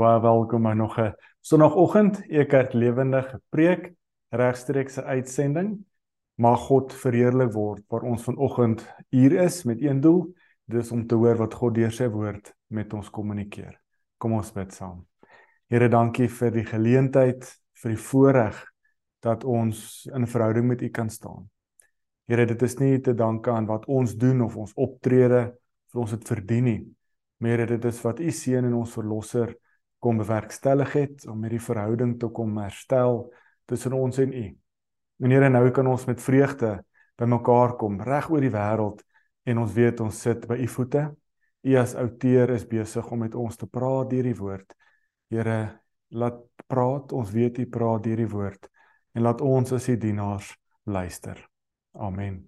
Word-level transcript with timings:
Baie 0.00 0.20
welkom 0.20 0.62
by 0.64 0.72
nog 0.72 0.96
'n 0.98 1.12
Sondagoggend 1.40 2.22
Ekerk 2.28 2.72
lewendige 2.72 3.40
preek 3.50 3.92
regstreekse 4.30 5.04
uitsending. 5.04 5.84
Mag 6.34 6.60
God 6.60 6.92
verheerlik 6.92 7.52
word 7.52 7.84
waar 7.88 8.02
ons 8.02 8.22
vanoggend 8.22 8.94
hier 9.10 9.32
is 9.32 9.64
met 9.64 9.82
een 9.82 10.00
doel, 10.00 10.34
dis 10.64 10.90
om 10.90 11.06
te 11.06 11.14
hoor 11.14 11.36
wat 11.36 11.54
God 11.54 11.74
deur 11.74 11.92
sy 11.92 12.08
woord 12.08 12.54
met 12.66 12.92
ons 12.92 13.10
kommunikeer. 13.10 13.76
Kom 14.16 14.32
ons 14.32 14.52
bid 14.52 14.72
saam. 14.72 15.06
Here, 15.68 15.88
dankie 15.88 16.28
vir 16.28 16.50
die 16.50 16.64
geleentheid, 16.64 17.60
vir 17.82 17.90
die 17.90 18.00
voorreg 18.00 18.64
dat 19.20 19.44
ons 19.44 20.08
in 20.14 20.26
verhouding 20.26 20.66
met 20.66 20.82
U 20.82 20.88
kan 20.88 21.10
staan. 21.10 21.50
Here, 22.26 22.46
dit 22.46 22.62
is 22.62 22.78
nie 22.78 23.00
te 23.00 23.12
danke 23.14 23.50
aan 23.50 23.66
wat 23.66 23.84
ons 23.84 24.16
doen 24.16 24.40
of 24.40 24.56
ons 24.56 24.72
optrede 24.76 25.52
vir 25.92 26.00
ons 26.00 26.10
dit 26.10 26.28
verdien 26.28 26.64
nie. 26.64 26.94
Maar 27.36 27.66
dit 27.66 27.84
is 27.84 28.00
wat 28.00 28.20
U 28.20 28.30
seën 28.30 28.64
in 28.64 28.74
ons 28.74 28.92
verlosser 28.92 29.60
kom 30.00 30.20
bewerkstellig 30.20 30.92
het 30.96 31.26
om 31.28 31.44
hierdie 31.44 31.62
verhouding 31.62 32.16
te 32.20 32.30
kom 32.32 32.56
herstel 32.58 33.26
tussen 33.68 33.94
ons 33.94 34.18
en 34.18 34.32
U. 34.32 34.46
Meneer, 35.20 35.50
nou 35.52 35.66
kan 35.76 35.86
ons 35.86 36.06
met 36.08 36.20
vreugde 36.20 36.78
bymekaar 37.20 37.76
kom 37.76 38.00
reg 38.00 38.30
oor 38.32 38.40
die 38.40 38.52
wêreld 38.52 39.02
en 39.44 39.60
ons 39.60 39.74
weet 39.76 40.00
ons 40.00 40.22
sit 40.24 40.46
by 40.48 40.56
U 40.64 40.68
voete. 40.72 41.04
U 41.68 41.76
as 41.76 41.94
outeur 42.00 42.54
is 42.56 42.64
besig 42.68 43.12
om 43.12 43.20
met 43.26 43.36
ons 43.36 43.60
te 43.60 43.68
praat 43.68 44.08
deur 44.10 44.30
die 44.30 44.36
woord. 44.38 44.72
Here, 45.30 45.58
laat 46.16 46.40
praat, 46.66 47.12
ons 47.12 47.30
weet 47.34 47.60
U 47.60 47.68
praat 47.68 48.04
deur 48.08 48.24
die 48.24 48.30
woord 48.30 48.70
en 49.14 49.26
laat 49.26 49.44
ons 49.44 49.76
as 49.76 49.90
U 49.92 49.98
dienaars 50.00 50.54
luister. 50.88 51.36
Amen. 52.00 52.40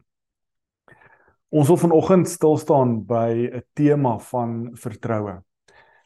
Ons 1.53 1.69
wil 1.69 1.77
vanoggend 1.77 2.30
stil 2.33 2.56
staan 2.56 3.03
by 3.05 3.50
'n 3.53 3.62
tema 3.77 4.16
van 4.19 4.70
vertroue 4.73 5.42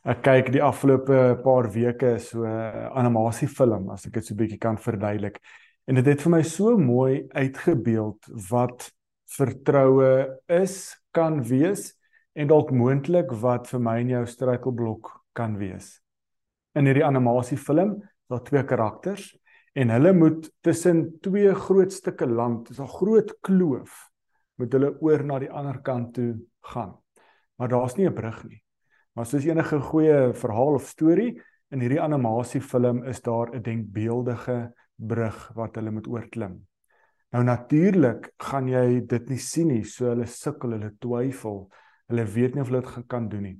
ek 0.06 0.20
kyk 0.22 0.50
die 0.54 0.62
afgelope 0.62 1.16
paar 1.42 1.66
weke 1.74 2.12
so 2.22 2.44
'n 2.44 2.50
uh, 2.50 2.90
animasiefilm 2.94 3.90
as 3.90 4.06
ek 4.06 4.12
dit 4.14 4.26
so 4.26 4.34
'n 4.34 4.38
bietjie 4.38 4.58
kan 4.58 4.78
verduidelik. 4.78 5.40
En 5.88 5.94
dit 5.98 6.06
het 6.06 6.20
vir 6.22 6.30
my 6.30 6.42
so 6.42 6.78
mooi 6.78 7.26
uitgebeeld 7.34 8.28
wat 8.50 8.92
vertroue 9.36 10.38
is, 10.46 10.94
kan 11.10 11.42
wees 11.42 11.94
en 12.34 12.46
dalk 12.46 12.70
moontlik 12.70 13.32
wat 13.42 13.66
vir 13.66 13.80
my 13.80 13.96
en 14.00 14.08
jou 14.08 14.26
struikelblok 14.26 15.10
kan 15.34 15.58
wees. 15.58 16.00
In 16.74 16.86
hierdie 16.86 17.04
animasiefilm 17.04 18.02
daar 18.30 18.44
twee 18.46 18.62
karakters 18.62 19.34
en 19.74 19.90
hulle 19.90 20.12
moet 20.12 20.46
tussen 20.62 21.18
twee 21.20 21.54
groot 21.54 21.92
stukke 21.92 22.26
land, 22.26 22.68
dis 22.68 22.78
'n 22.78 22.86
groot 22.86 23.34
kloof, 23.42 24.10
moet 24.58 24.72
hulle 24.72 24.94
oor 25.00 25.24
na 25.24 25.38
die 25.38 25.50
ander 25.50 25.82
kant 25.82 26.14
toe 26.14 26.38
gaan. 26.62 26.94
Maar 27.58 27.68
daar's 27.68 27.96
nie 27.96 28.06
'n 28.06 28.14
brug 28.14 28.44
nie. 28.44 28.65
Maar 29.16 29.24
soos 29.24 29.46
enige 29.48 29.78
goeie 29.80 30.16
verhaal 30.36 30.74
of 30.76 30.88
storie 30.90 31.30
in 31.72 31.80
hierdie 31.80 32.02
animasiefilm 32.04 32.98
is 33.08 33.22
daar 33.24 33.48
'n 33.54 33.62
denkbeeldige 33.62 34.74
brug 34.96 35.52
wat 35.54 35.76
hulle 35.76 35.90
moet 35.90 36.06
oorklim. 36.06 36.66
Nou 37.32 37.42
natuurlik 37.44 38.32
gaan 38.36 38.68
jy 38.68 39.06
dit 39.06 39.28
nie 39.28 39.38
sien 39.38 39.68
nie, 39.68 39.84
so 39.84 40.10
hulle 40.10 40.26
sukkel, 40.26 40.72
hulle 40.76 40.92
twyfel. 41.00 41.70
Hulle 42.08 42.24
weet 42.24 42.54
nie 42.54 42.60
of 42.60 42.68
hulle 42.68 42.82
dit 42.82 43.06
kan 43.08 43.28
doen 43.28 43.42
nie. 43.42 43.58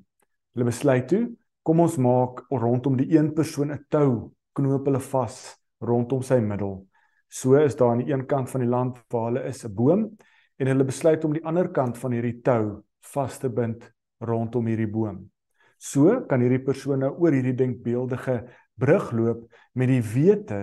Hulle 0.55 0.65
besluit 0.65 1.09
toe, 1.09 1.37
kom 1.63 1.81
ons 1.81 1.97
maak 1.97 2.45
rondom 2.51 2.97
die 2.97 3.17
een 3.17 3.33
persoon 3.35 3.73
'n 3.73 3.85
tou, 3.89 4.33
knoop 4.53 4.85
hulle 4.85 5.01
vas 5.01 5.57
rondom 5.81 6.23
sy 6.23 6.39
middel. 6.41 6.87
So 7.29 7.55
is 7.55 7.77
daar 7.77 7.91
aan 7.91 8.05
die 8.05 8.13
een 8.13 8.27
kant 8.27 8.51
van 8.51 8.61
die 8.61 8.69
land 8.69 8.99
waar 9.09 9.33
hulle 9.33 9.49
is 9.49 9.65
'n 9.65 9.75
boom 9.75 10.17
en 10.59 10.67
hulle 10.67 10.85
besluit 10.85 11.25
om 11.25 11.33
die 11.33 11.45
ander 11.45 11.69
kant 11.69 11.99
van 11.99 12.13
hierdie 12.13 12.43
tou 12.43 12.83
vas 13.01 13.39
te 13.39 13.49
bind 13.49 13.93
rondom 14.21 14.67
hierdie 14.67 14.91
boom. 14.91 15.31
So 15.79 16.23
kan 16.29 16.43
hierdie 16.43 16.63
persoon 16.65 17.05
nou 17.05 17.13
oor 17.21 17.35
hierdie 17.37 17.57
denkbeeldige 17.57 18.41
brug 18.81 19.11
loop 19.17 19.47
met 19.77 19.91
die 19.93 20.03
wete 20.03 20.61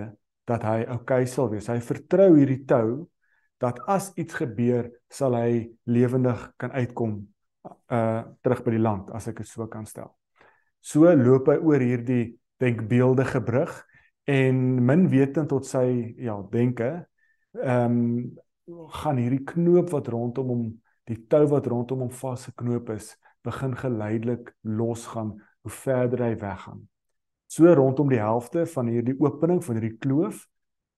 dat 0.48 0.64
hy 0.66 0.84
oukei 0.92 1.24
sal 1.30 1.50
wees. 1.52 1.70
Hy 1.70 1.80
vertrou 1.82 2.34
hierdie 2.36 2.64
tou 2.68 3.06
dat 3.62 3.78
as 3.88 4.10
iets 4.20 4.36
gebeur, 4.36 4.90
sal 5.08 5.36
hy 5.38 5.70
lewendig 5.88 6.50
kan 6.60 6.74
uitkom 6.74 7.22
uh 7.64 8.22
terug 8.44 8.60
by 8.66 8.74
die 8.74 8.82
land 8.82 9.08
as 9.16 9.28
ek 9.30 9.40
dit 9.40 9.48
so 9.48 9.64
kan 9.72 9.86
stel. 9.88 10.10
So 10.84 11.08
loop 11.16 11.48
hy 11.48 11.56
oor 11.62 11.80
hierdie 11.80 12.34
denkbeeldige 12.60 13.40
brug 13.44 13.72
en 14.28 14.84
min 14.84 15.06
wetend 15.12 15.48
tot 15.52 15.68
sy 15.68 16.14
ja 16.20 16.36
denke 16.52 16.90
ehm 17.60 18.00
um, 18.00 18.88
gaan 18.96 19.18
hierdie 19.20 19.44
knoop 19.44 19.90
wat 19.92 20.08
rondom 20.08 20.48
hom 20.48 20.62
die 21.08 21.18
tou 21.28 21.42
wat 21.50 21.66
rondom 21.68 22.06
hom 22.06 22.12
vasgeknoop 22.12 22.94
is 22.94 23.10
begin 23.44 23.76
geleidelik 23.76 24.54
losgaan 24.60 25.34
hoe 25.64 25.72
verder 25.72 26.24
hy 26.24 26.34
weggaan. 26.40 26.82
So 27.46 27.70
rondom 27.72 28.08
die 28.10 28.20
helfte 28.20 28.64
van 28.66 28.88
hierdie 28.90 29.16
opening 29.20 29.62
van 29.64 29.78
hierdie 29.78 29.98
kloof, 30.00 30.44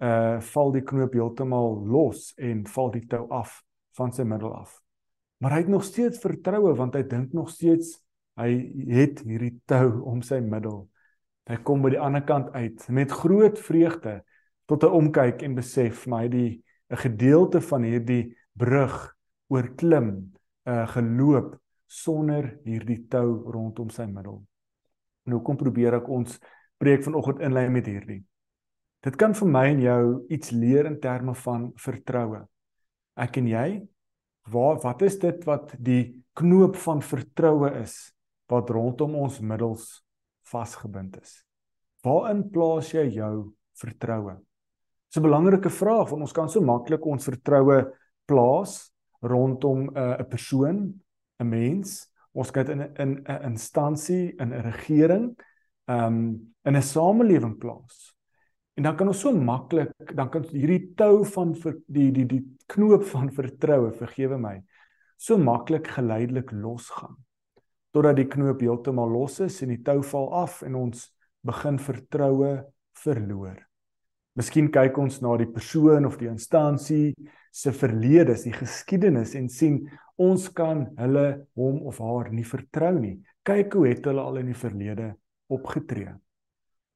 uh 0.02 0.38
val 0.52 0.72
die 0.74 0.84
knoop 0.84 1.14
heeltemal 1.16 1.78
los 1.88 2.30
en 2.36 2.66
val 2.68 2.90
die 2.94 3.06
tou 3.08 3.24
af 3.32 3.62
van 3.96 4.12
sy 4.12 4.26
middel 4.28 4.52
af. 4.54 4.74
Maar 5.40 5.56
hy 5.56 5.62
het 5.64 5.72
nog 5.72 5.84
steeds 5.84 6.20
vertroue 6.20 6.74
want 6.76 6.96
hy 6.96 7.02
dink 7.08 7.32
nog 7.36 7.50
steeds 7.52 7.96
hy 8.36 8.50
het 8.92 9.22
hierdie 9.24 9.56
tou 9.68 10.02
om 10.04 10.22
sy 10.24 10.42
middel. 10.44 10.84
Hy 11.48 11.56
kom 11.64 11.84
by 11.84 11.94
die 11.94 12.02
ander 12.02 12.24
kant 12.26 12.52
uit 12.56 12.84
met 12.92 13.12
groot 13.12 13.60
vreugde 13.62 14.18
tot 14.68 14.84
hy 14.84 14.90
omkyk 14.98 15.44
en 15.46 15.56
besef 15.56 16.06
maar 16.10 16.26
hy 16.26 16.28
die 16.28 16.50
'n 16.90 17.02
gedeelte 17.02 17.60
van 17.60 17.82
hierdie 17.82 18.36
brug 18.54 19.14
oorklim, 19.48 20.32
uh 20.66 20.86
geloop 20.86 21.56
sonder 21.86 22.58
hierdie 22.66 23.06
tou 23.10 23.50
rondom 23.52 23.90
sy 23.90 24.06
middel. 24.10 24.40
Nou 25.26 25.42
kom 25.42 25.58
probeer 25.58 25.98
ek 26.00 26.08
ons 26.12 26.38
preek 26.78 27.04
vanoggend 27.06 27.42
inlei 27.46 27.68
met 27.72 27.86
hierdie. 27.88 28.22
Dit 29.06 29.16
kan 29.20 29.34
vir 29.38 29.48
my 29.48 29.64
en 29.70 29.82
jou 29.82 30.02
iets 30.34 30.50
leer 30.50 30.88
in 30.90 30.98
terme 31.00 31.34
van 31.44 31.70
vertroue. 31.78 32.42
Ek 33.16 33.38
en 33.40 33.48
jy, 33.48 33.68
waar 34.50 34.80
wat 34.82 35.02
is 35.06 35.18
dit 35.22 35.44
wat 35.46 35.74
die 35.78 36.16
knoop 36.36 36.76
van 36.82 37.02
vertroue 37.02 37.70
is 37.82 37.96
wat 38.50 38.70
rondom 38.70 39.14
ons 39.18 39.40
middels 39.40 39.86
vasgebind 40.50 41.16
is? 41.22 41.40
Waarin 42.06 42.44
plaas 42.50 42.92
jy 42.94 43.06
jou 43.16 43.52
vertroue? 43.78 44.36
Dis 45.06 45.18
'n 45.18 45.22
belangrike 45.22 45.70
vraag 45.70 46.10
want 46.10 46.22
ons 46.22 46.32
kan 46.32 46.48
so 46.48 46.60
maklik 46.60 47.06
ons 47.06 47.24
vertroue 47.24 47.92
plaas 48.26 48.92
rondom 49.22 49.90
'n 49.90 49.96
uh, 49.96 50.28
persoon 50.28 51.00
'n 51.40 51.48
mens, 51.48 52.06
ons 52.32 52.50
kyk 52.50 52.68
in 52.68 52.82
'n 52.82 53.24
'n 53.24 53.42
instansie, 53.50 54.34
in 54.40 54.52
'n 54.52 54.62
regering, 54.62 55.36
ehm 55.88 56.06
um, 56.06 56.54
in 56.64 56.76
'n 56.76 56.82
samelewing 56.82 57.58
plaas. 57.58 58.14
En 58.76 58.82
dan 58.82 58.96
kan 58.96 59.08
ons 59.08 59.20
so 59.20 59.32
maklik, 59.32 59.92
dan 60.14 60.28
kan 60.28 60.44
hierdie 60.52 60.92
tou 60.94 61.24
van 61.24 61.54
vir 61.54 61.78
die 61.86 62.10
die 62.12 62.26
die 62.26 62.42
knoop 62.66 63.04
van 63.04 63.30
vertroue, 63.32 63.92
vergewe 63.92 64.38
my, 64.38 64.62
so 65.16 65.38
maklik 65.38 65.88
geleidelik 65.88 66.50
losgaan. 66.52 67.16
Totdat 67.92 68.16
die 68.16 68.28
knoop 68.28 68.60
heeltemal 68.60 69.08
los 69.08 69.40
is 69.40 69.62
en 69.62 69.72
die 69.72 69.82
tou 69.82 70.02
val 70.02 70.28
af 70.42 70.62
en 70.62 70.74
ons 70.74 71.06
begin 71.46 71.78
vertroue 71.78 72.66
verloor. 72.92 73.56
Miskien 74.36 74.68
kyk 74.68 74.98
ons 75.00 75.22
na 75.24 75.36
die 75.40 75.48
persoon 75.48 76.04
of 76.04 76.18
die 76.20 76.28
instansie 76.28 77.14
se 77.56 77.72
verlede, 77.72 78.34
die 78.44 78.52
geskiedenis 78.52 79.32
en 79.38 79.48
sien 79.48 79.78
ons 80.20 80.48
kan 80.56 80.84
hulle 80.98 81.26
hom 81.56 81.80
of 81.88 82.02
haar 82.04 82.28
nie 82.34 82.44
vertrou 82.44 82.92
nie. 82.98 83.16
Kyk 83.46 83.78
hoe 83.78 83.86
het 83.88 84.04
hulle 84.08 84.24
al 84.24 84.42
in 84.42 84.50
die 84.50 84.58
verlede 84.58 85.14
opgetree. 85.52 86.12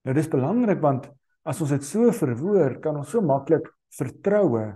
Nou 0.04 0.16
dis 0.16 0.28
belangrik 0.28 0.82
want 0.84 1.08
as 1.48 1.60
ons 1.64 1.72
dit 1.72 1.84
so 1.86 2.12
verwoord, 2.12 2.82
kan 2.84 2.98
ons 3.00 3.08
so 3.08 3.24
maklik 3.24 3.70
vertroue 3.96 4.66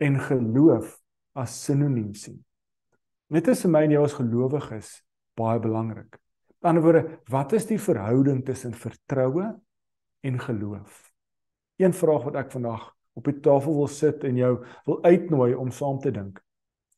en 0.00 0.18
geloof 0.28 0.96
as 1.36 1.56
sinoniem 1.66 2.14
sien. 2.16 2.38
Net 3.28 3.48
is 3.52 3.64
vir 3.66 3.72
my 3.74 3.84
en 3.84 3.94
jou 3.96 4.04
as 4.06 4.16
gelowiges 4.16 4.96
baie 5.38 5.60
belangrik. 5.60 6.16
Aan 6.64 6.78
die 6.78 6.80
ander 6.80 6.84
woorde, 6.86 7.02
wat 7.28 7.52
is 7.52 7.66
die 7.68 7.80
verhouding 7.80 8.40
tussen 8.46 8.72
vertroue 8.72 9.50
en 10.24 10.38
geloof? 10.40 11.02
Een 11.76 11.92
vraag 11.92 12.30
wat 12.30 12.38
ek 12.40 12.54
vandag 12.54 12.93
op 13.14 13.28
die 13.30 13.40
tafel 13.40 13.76
wil 13.76 13.90
sit 13.90 14.24
en 14.24 14.36
jou 14.36 14.54
wil 14.86 15.02
uitnooi 15.04 15.54
om 15.54 15.70
saam 15.70 15.98
te 16.02 16.12
dink. 16.14 16.40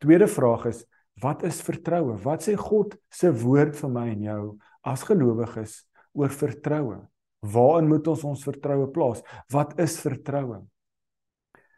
Tweede 0.03 0.29
vraag 0.29 0.67
is 0.73 0.85
wat 1.23 1.43
is 1.49 1.63
vertroue? 1.65 2.17
Wat 2.21 2.45
sê 2.45 2.57
God 2.61 2.97
se 3.09 3.31
woord 3.33 3.77
vir 3.79 3.93
my 3.93 4.07
en 4.13 4.25
jou 4.27 4.41
as 4.85 5.05
gelowiges 5.09 5.79
oor 6.13 6.33
vertroue? 6.33 6.99
Waarin 7.41 7.89
moet 7.89 8.09
ons 8.13 8.25
ons 8.29 8.45
vertroue 8.45 8.89
plaas? 8.93 9.23
Wat 9.53 9.79
is 9.81 9.97
vertroue? 10.03 10.61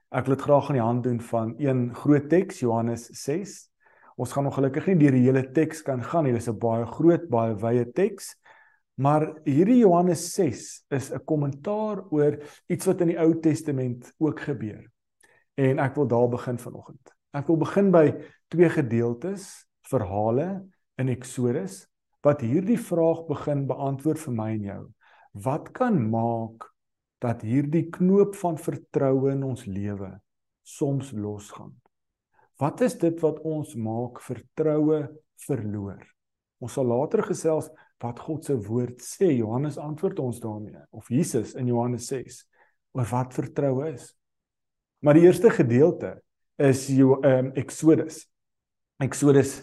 Ek 0.08 0.26
wil 0.26 0.34
dit 0.34 0.44
graag 0.46 0.70
aan 0.70 0.78
die 0.78 0.84
hand 0.84 1.04
doen 1.04 1.20
van 1.20 1.54
een 1.60 1.82
groot 1.94 2.28
teks 2.32 2.62
Johannes 2.64 3.06
6. 3.12 3.58
Ons 4.18 4.32
gaan 4.34 4.48
nog 4.48 4.56
gelukkig 4.56 4.88
nie 4.88 4.98
deur 5.04 5.14
die 5.14 5.26
hele 5.26 5.44
teks 5.54 5.84
kan 5.86 6.02
gaan 6.02 6.24
nie. 6.26 6.32
Dit 6.32 6.42
is 6.42 6.48
'n 6.48 6.58
baie 6.58 6.86
groot, 6.86 7.28
baie 7.28 7.54
wye 7.54 7.84
teks. 7.92 8.34
Maar 8.98 9.28
hierdie 9.46 9.78
Johannes 9.84 10.32
6 10.34 10.84
is 10.90 11.10
'n 11.12 11.24
kommentaar 11.24 12.02
oor 12.10 12.38
iets 12.66 12.86
wat 12.86 13.00
in 13.00 13.12
die 13.12 13.18
Ou 13.18 13.40
Testament 13.40 14.12
ook 14.18 14.40
gebeur. 14.40 14.90
En 15.54 15.78
ek 15.78 15.94
wil 15.94 16.06
daar 16.06 16.28
begin 16.28 16.58
vanoggend. 16.58 17.14
Ek 17.32 17.46
wil 17.46 17.56
begin 17.56 17.90
by 17.90 18.14
twee 18.48 18.68
gedeeltes, 18.68 19.66
verhale 19.82 20.66
in 20.98 21.08
Eksodus 21.08 21.86
wat 22.26 22.40
hierdie 22.40 22.78
vraag 22.78 23.26
begin 23.28 23.66
beantwoord 23.66 24.18
vir 24.18 24.34
my 24.34 24.50
en 24.52 24.62
jou. 24.62 24.84
wat 25.32 25.70
kan 25.72 26.10
maak 26.10 26.64
dat 27.22 27.42
hierdie 27.42 27.88
knoop 27.94 28.34
van 28.34 28.56
vertroue 28.58 29.30
in 29.30 29.44
ons 29.46 29.66
lewe 29.66 30.20
soms 30.62 31.12
losgaan? 31.12 31.74
Wat 32.58 32.80
is 32.80 32.96
dit 32.98 33.20
wat 33.20 33.38
ons 33.46 33.74
maak 33.74 34.18
vertroue 34.24 35.04
verloor? 35.46 36.02
Ons 36.58 36.72
sal 36.72 36.88
later 36.90 37.22
gesels 37.22 37.68
wat 38.02 38.20
God 38.22 38.44
se 38.44 38.54
woord 38.68 39.02
sê. 39.02 39.32
Johannes 39.36 39.78
antwoord 39.78 40.18
ons 40.22 40.40
daarmee 40.40 40.78
of 40.90 41.08
Jesus 41.08 41.54
in 41.58 41.66
Johannes 41.70 42.06
6 42.10 42.42
oor 42.96 43.08
wat 43.10 43.34
vertroue 43.34 43.92
is. 43.92 44.12
Maar 44.98 45.18
die 45.18 45.26
eerste 45.28 45.50
gedeelte 45.50 46.16
is 46.58 46.86
jou 46.90 47.18
um, 47.26 47.52
Exodus. 47.58 48.24
Exodus 48.98 49.60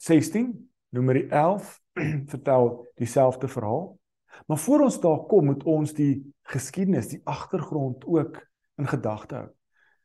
16, 0.00 0.52
Numeri 0.96 1.26
11 1.28 1.76
vertel 2.32 2.70
dieselfde 2.96 3.48
verhaal. 3.48 3.98
Maar 4.46 4.58
voor 4.58 4.80
ons 4.80 5.00
daar 5.00 5.24
kom, 5.28 5.50
moet 5.50 5.64
ons 5.68 5.92
die 5.92 6.22
geskiedenis, 6.48 7.10
die 7.12 7.20
agtergrond 7.28 8.06
ook 8.06 8.40
in 8.80 8.88
gedagte 8.88 9.42
hou. 9.42 9.48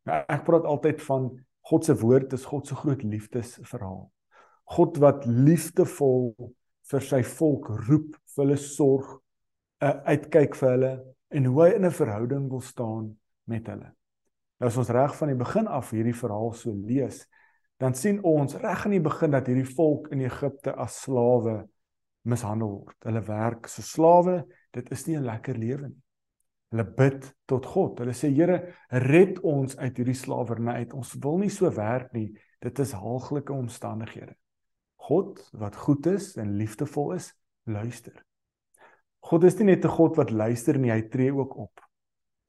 Nou 0.05 0.19
ek 0.29 0.43
praat 0.45 0.67
altyd 0.69 1.01
van 1.01 1.31
God 1.65 1.87
se 1.87 1.95
woord 1.97 2.33
is 2.37 2.45
God 2.45 2.67
se 2.67 2.75
groot 2.77 3.01
liefdesverhaal. 3.03 4.03
God 4.75 4.99
wat 5.01 5.25
liefdevol 5.25 6.33
vir 6.91 7.01
sy 7.01 7.21
volk 7.23 7.69
roep, 7.87 8.15
vir 8.35 8.43
hulle 8.43 8.57
sorg, 8.61 9.21
uh, 9.81 9.95
uitkyk 10.05 10.55
vir 10.55 10.71
hulle 10.71 10.93
en 11.35 11.45
hoe 11.49 11.63
hy 11.63 11.69
in 11.75 11.85
'n 11.85 11.91
verhouding 11.91 12.49
wil 12.49 12.61
staan 12.61 13.17
met 13.47 13.67
hulle. 13.67 13.91
Nou 14.59 14.67
as 14.69 14.77
ons 14.77 14.89
reg 14.89 15.15
van 15.15 15.27
die 15.27 15.39
begin 15.39 15.67
af 15.67 15.91
hierdie 15.91 16.15
verhaal 16.15 16.53
so 16.53 16.71
lees, 16.71 17.25
dan 17.77 17.93
sien 17.93 18.21
ons 18.23 18.55
reg 18.55 18.85
aan 18.85 18.95
die 18.95 19.03
begin 19.03 19.31
dat 19.31 19.47
hierdie 19.47 19.75
volk 19.75 20.07
in 20.15 20.21
Egipte 20.21 20.75
as 20.75 21.01
slawe 21.03 21.67
mishandel 22.23 22.69
word. 22.69 22.97
Hulle 23.03 23.21
werk 23.27 23.67
so 23.67 23.81
slawe, 23.81 24.45
dit 24.71 24.91
is 24.91 25.07
nie 25.07 25.17
'n 25.17 25.25
lekker 25.25 25.57
lewe 25.57 25.87
nie. 25.89 26.01
Hulle 26.71 26.85
bid 26.97 27.35
tot 27.47 27.65
God. 27.65 27.99
Hulle 27.99 28.13
sê 28.13 28.31
Here, 28.33 28.73
red 28.89 29.39
ons 29.39 29.77
uit 29.77 29.97
hierdie 29.97 30.17
slawerny 30.17 30.73
uit. 30.81 30.93
Ons 30.93 31.13
wil 31.23 31.37
nie 31.37 31.49
so 31.49 31.69
werk 31.71 32.13
nie. 32.13 32.33
Dit 32.61 32.79
is 32.79 32.91
haaglike 32.91 33.53
omstandighede. 33.53 34.35
God 35.05 35.41
wat 35.53 35.75
goed 35.75 36.07
is 36.09 36.33
en 36.41 36.55
liefdevol 36.57 37.13
is, 37.17 37.29
luister. 37.69 38.15
God 39.25 39.45
is 39.45 39.57
nie 39.59 39.73
net 39.73 39.85
'n 39.85 39.97
God 39.97 40.17
wat 40.17 40.31
luister 40.31 40.77
nie, 40.77 40.91
hy 40.91 41.01
tree 41.09 41.33
ook 41.33 41.57
op. 41.57 41.81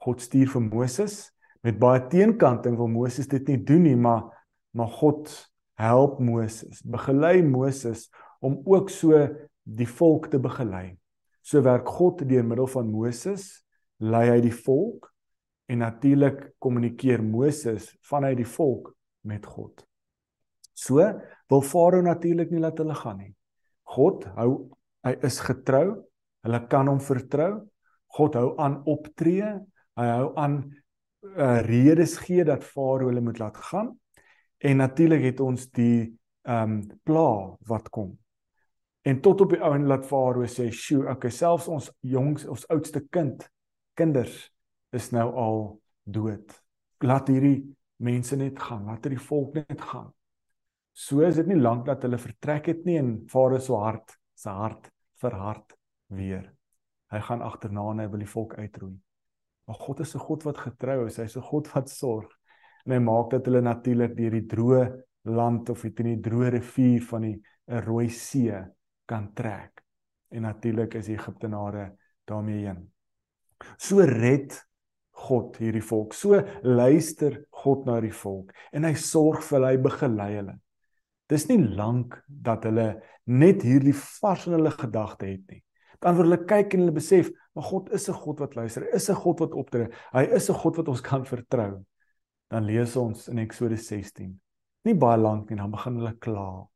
God 0.00 0.20
stuur 0.20 0.48
vir 0.48 0.62
Moses 0.62 1.32
met 1.62 1.78
baie 1.78 2.00
teenkanting 2.08 2.76
wil 2.76 2.88
Moses 2.88 3.28
dit 3.28 3.48
nie 3.48 3.64
doen 3.64 3.82
nie, 3.82 3.96
maar 3.96 4.32
maar 4.72 4.88
God 4.88 5.30
help 5.74 6.20
Moses, 6.20 6.82
begelei 6.82 7.42
Moses 7.42 8.10
om 8.40 8.60
ook 8.64 8.90
so 8.90 9.28
die 9.64 9.88
volk 9.88 10.28
te 10.30 10.38
begelei. 10.38 10.98
So 11.42 11.62
werk 11.62 11.88
God 11.88 12.28
deur 12.28 12.44
middel 12.44 12.66
van 12.66 12.90
Moses, 12.90 13.64
lei 13.98 14.28
hy 14.30 14.40
die 14.40 14.54
volk 14.54 15.12
en 15.66 15.78
natuurlik 15.78 16.52
kommunikeer 16.58 17.22
Moses 17.22 17.96
vanuit 18.02 18.36
die 18.36 18.48
volk 18.48 18.94
met 19.24 19.46
God. 19.46 19.86
So 20.74 21.00
wil 21.50 21.62
Farao 21.62 22.02
natuurlik 22.02 22.50
nie 22.50 22.60
laat 22.62 22.78
hulle 22.78 22.94
gaan 22.94 23.20
nie. 23.22 23.32
God 23.94 24.26
hou 24.36 24.50
hy 25.06 25.14
is 25.26 25.38
getrou. 25.44 26.02
Hulle 26.46 26.60
kan 26.70 26.90
hom 26.90 27.00
vertrou. 27.02 27.52
God 28.16 28.38
hou 28.38 28.48
aan 28.62 28.80
optree. 28.90 29.52
Hy 29.96 30.06
hou 30.10 30.28
aan 30.40 30.58
uh, 30.66 31.60
redes 31.66 32.16
gee 32.24 32.44
dat 32.46 32.64
Farao 32.64 33.10
hulle 33.10 33.22
moet 33.24 33.38
laat 33.42 33.56
gaan. 33.70 33.94
En 34.58 34.80
natuurlik 34.82 35.22
het 35.30 35.40
ons 35.40 35.68
die 35.76 36.14
ehm 36.46 36.76
um, 36.78 36.82
pla 37.02 37.56
wat 37.66 37.88
kom. 37.90 38.14
En 39.06 39.20
tot 39.22 39.40
op 39.40 39.50
die 39.50 39.62
ou 39.62 39.72
en 39.74 39.86
laat 39.86 40.06
Farao 40.06 40.46
sê, 40.46 40.70
"Sjoe, 40.70 41.08
okay, 41.10 41.30
selfs 41.30 41.68
ons 41.68 41.90
jongs, 42.00 42.46
ons 42.46 42.66
oudste 42.68 43.02
kind, 43.10 43.50
kinders 43.94 44.52
is 44.92 45.10
nou 45.10 45.32
al 45.34 45.80
dood. 46.02 46.62
Laat 47.02 47.28
hierdie 47.28 47.76
mense 47.96 48.36
net 48.36 48.58
gaan, 48.58 48.84
laat 48.86 49.04
hierdie 49.04 49.26
volk 49.26 49.54
net 49.54 49.80
gaan." 49.80 50.15
So 50.96 51.20
is 51.26 51.36
dit 51.36 51.48
nie 51.50 51.58
lank 51.60 51.84
dat 51.84 52.06
hulle 52.06 52.16
vertrek 52.16 52.70
het 52.72 52.86
nie 52.88 52.96
en 52.96 53.10
Farao 53.28 53.60
se 53.60 53.76
hart, 53.76 54.14
sy 54.32 54.54
hart 54.56 54.88
verhard 55.20 55.74
weer. 56.16 56.46
Hy 57.12 57.20
gaan 57.26 57.44
agterna 57.44 57.84
en 57.92 58.00
hy 58.00 58.06
wil 58.12 58.24
die 58.24 58.30
volk 58.30 58.54
uitroei. 58.56 58.94
Maar 59.68 59.80
God 59.82 60.00
is 60.00 60.14
'n 60.14 60.24
God 60.24 60.42
wat 60.44 60.58
getrou 60.58 61.06
is. 61.06 61.18
Hy's 61.18 61.36
'n 61.36 61.42
God 61.42 61.68
wat 61.74 61.90
sorg. 61.90 62.30
En 62.86 62.92
hy 62.92 62.98
maak 62.98 63.30
dat 63.30 63.44
hulle 63.46 63.60
natuurlik 63.60 64.16
deur 64.16 64.30
die 64.30 64.46
droë 64.46 65.02
land 65.24 65.70
of 65.70 65.82
dit 65.82 66.00
in 66.00 66.14
die 66.14 66.30
droë 66.30 66.50
rivier 66.50 67.02
van 67.02 67.22
die 67.22 67.42
Rooi 67.66 68.08
See 68.08 68.64
kan 69.06 69.34
trek. 69.34 69.82
En 70.30 70.42
natuurlik 70.42 70.94
is 70.94 71.06
die 71.06 71.16
Egiptenare 71.16 71.96
daarmee 72.24 72.64
heen. 72.64 72.92
So 73.76 74.00
red 74.00 74.66
God 75.10 75.56
hierdie 75.56 75.82
volk. 75.82 76.14
So 76.14 76.42
luister 76.62 77.44
God 77.50 77.84
na 77.86 78.00
die 78.00 78.12
volk 78.12 78.52
en 78.72 78.84
hy 78.84 78.94
sorg 78.94 79.42
vir 79.42 79.58
hulle, 79.58 79.70
hy 79.72 79.76
begelei 79.76 80.34
hulle. 80.36 80.60
Dis 81.26 81.48
nie 81.50 81.58
lank 81.58 82.20
dat 82.26 82.66
hulle 82.68 83.00
net 83.26 83.64
hierdie 83.66 83.94
vars 83.96 84.46
in 84.46 84.54
hulle 84.54 84.70
gedagte 84.70 85.26
het 85.26 85.42
nie. 85.50 85.62
Dan 86.02 86.14
word 86.14 86.28
hulle 86.28 86.46
kyk 86.46 86.76
en 86.76 86.84
hulle 86.84 86.94
besef, 86.94 87.32
maar 87.56 87.66
God 87.66 87.90
is 87.96 88.08
'n 88.08 88.14
God 88.14 88.40
wat 88.40 88.54
luister. 88.54 88.86
Is 88.94 89.10
'n 89.10 89.14
God 89.14 89.40
wat 89.40 89.54
optree. 89.54 89.88
Hy 90.12 90.22
is 90.22 90.48
'n 90.50 90.54
God 90.54 90.76
wat 90.76 90.88
ons 90.88 91.00
kan 91.00 91.24
vertrou. 91.24 91.84
Dan 92.48 92.64
lees 92.64 92.96
ons 92.96 93.28
in 93.28 93.38
Eksodus 93.38 93.88
16. 93.88 94.40
Nie 94.84 94.94
baie 94.94 95.18
lank 95.18 95.50
nie, 95.50 95.56
dan 95.56 95.70
begin 95.70 95.96
hulle 95.96 96.14
kla. 96.18 96.68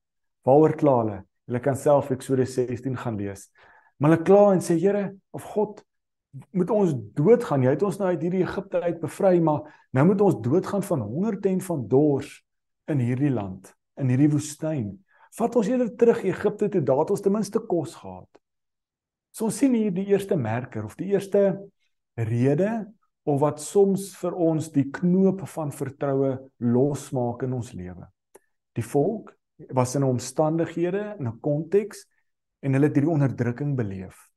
Waaroor 0.45 0.77
kla 0.77 0.99
hulle? 0.99 1.25
Hulle 1.47 1.61
kan 1.61 1.77
self 1.77 2.11
Eksodus 2.11 2.55
16 2.55 2.97
gaan 2.97 3.17
lees. 3.17 3.51
Maar 3.99 4.11
hulle 4.11 4.25
kla 4.25 4.53
en 4.53 4.61
sê, 4.61 4.77
Here, 4.81 5.15
of 5.31 5.45
God 5.45 5.85
moet 6.53 6.71
ons 6.71 6.95
doodgaan. 7.15 7.63
Jy 7.63 7.71
het 7.71 7.83
ons 7.83 7.99
nou 7.99 8.09
uit 8.09 8.23
hierdie 8.23 8.43
Egipte 8.43 8.83
uit 8.83 9.01
bevry, 9.01 9.39
maar 9.41 9.87
nou 9.93 10.07
moet 10.07 10.21
ons 10.21 10.41
doodgaan 10.41 10.83
van 10.83 11.01
hongerte 11.01 11.49
en 11.49 11.61
van 11.61 11.89
dors 11.89 12.45
in 12.87 12.99
hierdie 12.99 13.31
land 13.31 13.75
in 13.97 14.13
hierdie 14.13 14.31
woestyn. 14.31 14.93
Vat 15.39 15.57
ons 15.57 15.69
eerder 15.71 15.91
terug 15.97 16.23
Egipte 16.27 16.69
toe, 16.69 16.83
daar 16.83 17.05
het 17.05 17.11
ons 17.15 17.23
ten 17.23 17.33
minste 17.33 17.63
kos 17.71 17.95
gehad. 17.95 18.41
So 19.31 19.47
ons 19.47 19.59
sien 19.63 19.75
hier 19.75 19.93
die 19.95 20.09
eerste 20.11 20.37
merker 20.37 20.85
of 20.85 20.97
die 20.99 21.13
eerste 21.13 21.71
rede 22.19 22.71
of 23.29 23.41
wat 23.43 23.61
soms 23.63 24.11
vir 24.19 24.35
ons 24.35 24.71
die 24.75 24.89
knoop 24.91 25.45
van 25.53 25.71
vertroue 25.75 26.33
losmaak 26.59 27.45
in 27.47 27.55
ons 27.55 27.73
lewe. 27.77 28.09
Die 28.75 28.87
volk 28.87 29.35
was 29.77 29.95
in 29.95 30.07
omstandighede 30.07 31.17
in 31.19 31.29
'n 31.29 31.41
konteks 31.41 32.07
en 32.61 32.73
hulle 32.73 32.87
het 32.89 32.97
hierdie 32.97 33.13
onderdrukking 33.13 33.77
beleef 33.77 34.31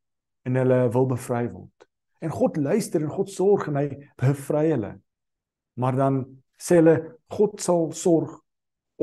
en 0.46 0.56
hulle 0.56 0.90
wil 0.92 1.08
bevry 1.08 1.48
word. 1.50 1.88
En 2.22 2.30
God 2.30 2.58
luister 2.58 3.02
en 3.02 3.10
God 3.10 3.30
sorg 3.30 3.68
en 3.68 3.76
hy 3.76 3.88
bevry 4.18 4.70
hulle. 4.70 5.00
Maar 5.80 5.96
dan 5.96 6.26
sê 6.60 6.80
hulle 6.80 7.20
God 7.30 7.62
sal 7.62 7.92
sorg 7.92 8.43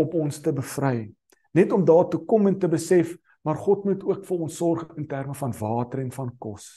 op 0.01 0.15
ons 0.19 0.41
te 0.41 0.53
bevry. 0.53 1.11
Net 1.57 1.73
om 1.73 1.85
daar 1.85 2.09
te 2.11 2.19
kom 2.19 2.47
en 2.51 2.59
te 2.59 2.69
besef, 2.71 3.17
maar 3.43 3.59
God 3.59 3.85
moet 3.85 4.05
ook 4.05 4.25
vir 4.27 4.45
ons 4.47 4.57
sorg 4.57 4.87
in 5.01 5.09
terme 5.09 5.35
van 5.35 5.55
water 5.61 6.03
en 6.03 6.13
van 6.13 6.31
kos. 6.39 6.69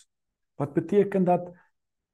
Wat 0.60 0.74
beteken 0.74 1.26
dat 1.28 1.50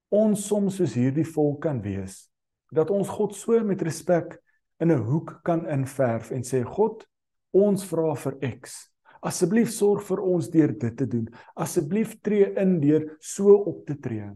ons 0.09 0.45
soms 0.47 0.79
soos 0.79 0.95
hierdie 0.97 1.27
volk 1.27 1.61
kan 1.67 1.81
wees, 1.85 2.27
dat 2.73 2.89
ons 2.89 3.09
God 3.09 3.35
so 3.37 3.59
met 3.65 3.81
respek 3.85 4.39
in 4.79 4.91
'n 4.91 5.03
hoek 5.05 5.39
kan 5.43 5.65
inverf 5.67 6.31
en 6.31 6.43
sê 6.43 6.63
God, 6.63 7.05
ons 7.51 7.85
vra 7.85 8.15
vir 8.15 8.37
X. 8.61 8.89
Asseblief 9.21 9.71
sorg 9.71 10.03
vir 10.07 10.21
ons 10.21 10.49
deur 10.49 10.71
dit 10.79 10.97
te 10.97 11.07
doen. 11.07 11.27
Asseblief 11.55 12.21
tree 12.21 12.53
in 12.55 12.79
deur 12.79 13.17
so 13.19 13.53
op 13.53 13.85
te 13.85 13.99
tree. 13.99 14.29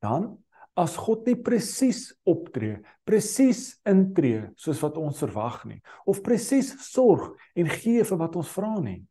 Dan 0.00 0.38
as 0.74 0.96
God 0.98 1.26
nie 1.28 1.36
presies 1.38 2.08
optree, 2.26 2.80
presies 3.06 3.76
intree 3.86 4.48
soos 4.58 4.80
wat 4.82 4.98
ons 4.98 5.20
verwag 5.22 5.60
nie, 5.70 5.80
of 6.10 6.22
presies 6.26 6.72
sorg 6.82 7.32
en 7.54 7.70
gee 7.70 8.02
vir 8.02 8.20
wat 8.20 8.38
ons 8.40 8.50
vra 8.50 8.72
nie, 8.82 9.02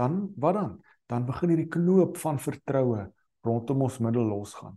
dan 0.00 0.22
wat 0.40 0.56
dan? 0.56 0.78
Dan 1.10 1.26
begin 1.26 1.52
hierdie 1.52 1.72
knoop 1.72 2.20
van 2.22 2.38
vertroue 2.38 3.08
rondom 3.44 3.82
ons 3.82 3.98
middel 3.98 4.28
losgaan. 4.30 4.76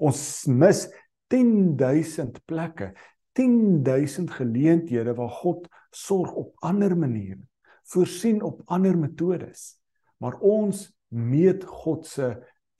Ons 0.00 0.46
mis 0.48 0.86
10000 1.32 2.40
plekke, 2.48 2.92
10000 3.36 4.32
geleenthede 4.38 5.12
waar 5.18 5.32
God 5.42 5.66
sorg 5.92 6.32
op 6.32 6.54
ander 6.64 6.96
maniere, 6.96 7.44
voorsien 7.92 8.40
op 8.42 8.62
ander 8.72 8.96
metodes. 8.98 9.74
Maar 10.18 10.38
ons 10.40 10.86
meet 11.12 11.64
God 11.68 12.06
se 12.08 12.32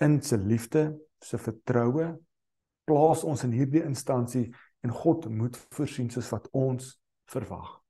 in 0.02 0.18
sy 0.24 0.38
liefde, 0.40 0.88
se 1.20 1.38
vertroue 1.40 2.14
plaas 2.86 3.24
ons 3.26 3.42
in 3.44 3.52
hierdie 3.52 3.84
instansie 3.84 4.46
en 4.86 4.94
God 4.94 5.26
moet 5.28 5.56
voorsien 5.74 6.10
soos 6.10 6.30
wat 6.32 6.46
ons 6.54 6.94
verwag. 7.32 7.80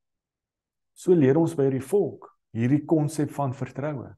So 0.97 1.15
leer 1.15 1.39
ons 1.39 1.55
by 1.57 1.69
hierdie 1.69 1.85
volk 1.85 2.31
hierdie 2.57 2.85
konsep 2.89 3.33
van 3.37 3.55
vertroue. 3.57 4.11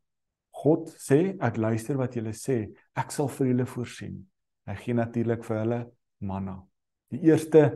God 0.59 0.91
sê 0.99 1.35
ek 1.45 1.59
luister 1.61 1.99
wat 1.99 2.17
julle 2.19 2.35
sê, 2.35 2.61
ek 2.99 3.15
sal 3.15 3.31
vir 3.31 3.53
julle 3.53 3.67
voorsien. 3.69 4.19
Hy 4.69 4.77
gee 4.83 4.97
natuurlik 4.97 5.45
vir 5.47 5.63
hulle 5.63 5.81
manna. 6.27 6.59
Die 7.13 7.23
eerste 7.31 7.69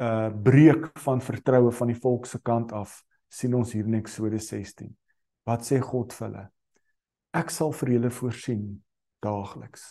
uh 0.00 0.30
breek 0.32 0.88
van 1.04 1.20
vertroue 1.20 1.70
van 1.76 1.90
die 1.92 1.98
volk 2.00 2.26
se 2.26 2.40
kant 2.40 2.72
af 2.72 3.02
sien 3.32 3.54
ons 3.54 3.74
hier 3.76 3.86
in 3.86 3.98
Eksodus 4.00 4.48
16. 4.50 4.88
Wat 5.46 5.66
sê 5.66 5.80
God 5.84 6.14
vir 6.16 6.26
hulle? 6.28 6.44
Ek 7.36 7.52
sal 7.52 7.74
vir 7.76 7.94
julle 7.96 8.10
voorsien 8.12 8.64
daagliks. 9.24 9.84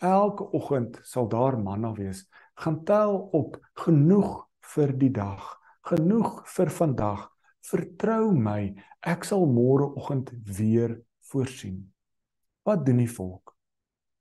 Elke 0.00 0.46
oggend 0.56 0.96
sal 1.04 1.28
daar 1.28 1.58
manna 1.60 1.92
wees. 1.92 2.24
Gaan 2.54 2.84
tel 2.84 3.18
op 3.36 3.58
genoeg 3.84 4.46
vir 4.72 4.94
die 4.96 5.10
dag, 5.12 5.44
genoeg 5.84 6.40
vir 6.48 6.70
vandag. 6.72 7.26
Vertrou 7.68 8.30
my, 8.32 8.72
ek 9.04 9.26
sal 9.28 9.44
môreoggend 9.44 10.32
weer 10.56 10.96
voorsien. 11.28 11.82
Wat 12.64 12.86
doen 12.86 13.02
die 13.02 13.10
volk? 13.12 13.52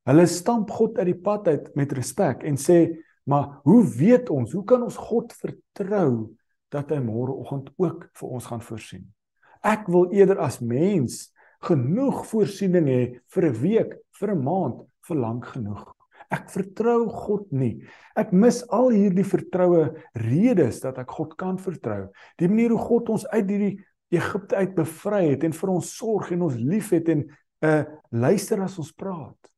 Hulle 0.09 0.25
stamp 0.27 0.71
God 0.75 1.00
uit 1.00 1.13
die 1.13 1.21
pad 1.24 1.48
uit 1.48 1.71
met 1.79 1.95
respek 1.95 2.43
en 2.43 2.57
sê, 2.57 3.00
"Maar 3.24 3.62
hoe 3.63 3.83
weet 3.88 4.29
ons? 4.29 4.51
Hoe 4.51 4.65
kan 4.65 4.83
ons 4.83 4.98
God 4.98 5.33
vertrou 5.33 6.36
dat 6.69 6.89
hy 6.89 7.00
môreoggend 7.00 7.71
ook 7.77 8.09
vir 8.13 8.29
ons 8.29 8.45
gaan 8.45 8.62
voorsien?" 8.62 9.13
Ek 9.63 9.88
wil 9.88 10.12
eerder 10.12 10.39
as 10.39 10.59
mens 10.59 11.31
genoeg 11.62 12.25
voorsiening 12.25 12.88
hê 12.88 13.19
vir 13.27 13.43
'n 13.45 13.62
week, 13.62 13.98
vir 14.19 14.36
'n 14.36 14.43
maand, 14.43 14.88
vir 15.09 15.19
lank 15.19 15.49
genoeg. 15.53 15.83
Ek 16.29 16.49
vertrou 16.53 17.07
God 17.09 17.47
nie. 17.55 17.79
Ek 18.19 18.33
mis 18.35 18.61
al 18.75 18.91
hierdie 18.93 19.25
vertroue 19.25 19.87
redes 20.21 20.81
dat 20.83 20.99
ek 21.01 21.15
God 21.17 21.33
kan 21.39 21.57
vertrou. 21.61 22.09
Die 22.37 22.49
manier 22.51 22.75
hoe 22.75 22.83
God 22.83 23.09
ons 23.15 23.25
uit 23.33 23.47
hierdie 23.49 23.75
Egipte 24.13 24.57
uit 24.57 24.73
bevry 24.77 25.23
het 25.31 25.43
en 25.45 25.53
vir 25.53 25.71
ons 25.73 25.89
sorg 25.99 26.31
en 26.33 26.47
ons 26.47 26.57
liefhet 26.57 27.09
en 27.13 27.25
uh 27.65 27.81
luister 28.09 28.61
as 28.63 28.77
ons 28.81 28.91
praat. 28.97 29.49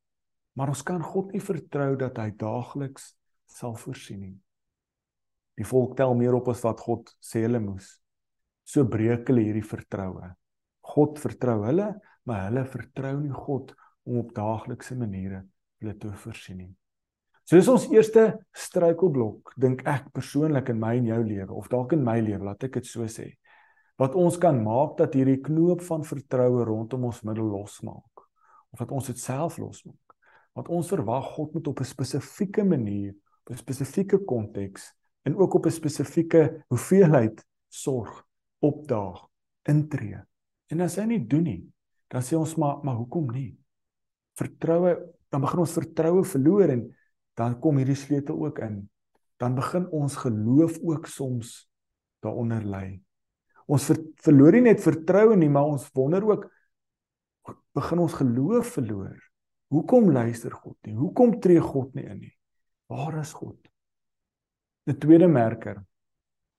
Maar 0.58 0.74
ons 0.74 0.84
kan 0.84 1.04
God 1.04 1.32
nie 1.36 1.44
vertrou 1.44 1.94
dat 2.00 2.18
hy 2.20 2.32
daagliks 2.36 3.14
sal 3.48 3.76
voorsien 3.80 4.20
nie. 4.20 4.38
Die 5.60 5.68
volk 5.68 5.96
tel 6.00 6.16
meer 6.20 6.36
op 6.36 6.50
as 6.52 6.64
wat 6.66 6.82
God 6.84 7.12
sê 7.24 7.46
hulle 7.46 7.62
moes. 7.64 7.94
So 8.68 8.88
breek 8.88 9.30
hulle 9.30 9.46
hierdie 9.46 9.68
vertroue. 9.68 10.32
God 10.92 11.20
vertrou 11.22 11.62
hulle, 11.68 11.94
maar 12.28 12.48
hulle 12.48 12.66
vertrou 12.68 13.16
nie 13.22 13.36
God 13.36 13.76
om 14.04 14.22
op 14.24 14.34
daaglikse 14.36 14.96
maniere 14.96 15.44
hulle 15.82 15.98
te 15.98 16.12
voorsien 16.24 16.58
nie. 16.58 16.72
So 17.46 17.58
dis 17.58 17.68
ons 17.72 17.88
eerste 17.92 18.24
struikelblok, 18.56 19.54
dink 19.60 19.82
ek 19.90 20.12
persoonlik 20.16 20.70
in 20.72 20.80
my 20.80 20.94
en 21.00 21.10
jou 21.10 21.22
lewe 21.26 21.58
of 21.58 21.68
dalk 21.72 21.96
in 21.98 22.04
my 22.06 22.20
lewe, 22.22 22.46
laat 22.46 22.64
ek 22.64 22.78
dit 22.80 22.88
so 22.88 23.08
sê. 23.12 23.28
Wat 24.00 24.16
ons 24.18 24.38
kan 24.42 24.58
maak 24.64 24.96
dat 25.02 25.18
hierdie 25.18 25.42
knoop 25.44 25.82
van 25.86 26.06
vertroue 26.08 26.64
rondom 26.66 27.10
ons 27.10 27.22
middel 27.28 27.50
losmaak 27.52 28.26
of 28.72 28.80
dat 28.80 28.94
ons 28.96 29.10
dit 29.12 29.20
self 29.20 29.58
losmaak. 29.60 30.16
Want 30.56 30.70
ons 30.72 30.90
verwag 30.94 31.34
God 31.36 31.54
moet 31.54 31.68
op 31.68 31.80
'n 31.80 31.92
spesifieke 31.92 32.64
manier, 32.64 33.14
op 33.44 33.52
'n 33.52 33.58
spesifieke 33.58 34.18
konteks 34.26 34.94
en 35.26 35.36
ook 35.36 35.54
op 35.54 35.66
'n 35.66 35.72
spesifieke 35.72 36.64
hoeveelheid 36.68 37.46
sorg 37.68 38.26
opdaag, 38.60 39.28
intree. 39.64 40.22
En 40.68 40.82
as 40.82 40.96
hy 40.96 41.06
nie 41.06 41.28
doen 41.28 41.44
nie, 41.44 41.64
dan 42.08 42.22
sê 42.22 42.38
ons 42.38 42.56
maar 42.56 42.80
maar 42.84 42.96
hoekom 42.96 43.32
nie? 43.32 43.61
Vertroue, 44.40 44.96
dan 45.32 45.44
begin 45.44 45.64
ons 45.64 45.76
vertroue 45.76 46.24
verloor 46.28 46.72
en 46.74 46.86
dan 47.40 47.60
kom 47.60 47.80
hierdie 47.82 47.98
sleutel 48.00 48.38
ook 48.40 48.60
in. 48.64 48.82
Dan 49.42 49.56
begin 49.58 49.88
ons 49.96 50.16
geloof 50.22 50.78
ook 50.84 51.08
soms 51.08 51.66
daaronder 52.22 52.64
lê. 52.64 53.02
Ons 53.72 53.88
ver, 53.90 54.00
verloor 54.26 54.58
nie 54.58 54.68
net 54.70 54.84
vertroue 54.84 55.38
nie, 55.40 55.50
maar 55.50 55.72
ons 55.72 55.88
wonder 55.96 56.26
ook 56.28 56.48
begin 57.76 58.04
ons 58.04 58.16
geloof 58.20 58.76
verloor. 58.76 59.16
Hoekom 59.72 60.12
luister 60.12 60.52
God 60.52 60.76
nie? 60.86 60.96
Hoekom 60.98 61.38
tree 61.42 61.62
God 61.64 61.94
nie 61.96 62.06
in 62.06 62.20
nie? 62.26 62.34
Waar 62.92 63.22
is 63.22 63.32
God? 63.34 63.58
'n 64.88 64.98
Tweede 65.00 65.28
merker 65.28 65.80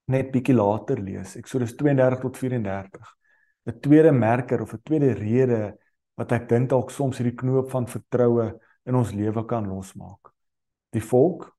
net 0.09 0.31
bietjie 0.31 0.55
later 0.55 0.99
lees. 0.99 1.35
Eksodus 1.39 1.75
32 1.79 2.21
tot 2.23 2.37
34. 2.37 3.11
'n 3.67 3.79
tweede 3.79 4.11
merker 4.11 4.61
of 4.61 4.73
'n 4.73 4.81
tweede 4.83 5.13
rede 5.13 5.77
wat 6.19 6.31
ek 6.31 6.49
dink 6.49 6.69
dalk 6.69 6.91
soms 6.91 7.19
hierdie 7.19 7.37
knoop 7.37 7.71
van 7.71 7.87
vertroue 7.89 8.51
in 8.85 8.95
ons 8.95 9.13
lewe 9.15 9.45
kan 9.49 9.67
losmaak. 9.69 10.33
Die 10.93 11.03
volk 11.03 11.49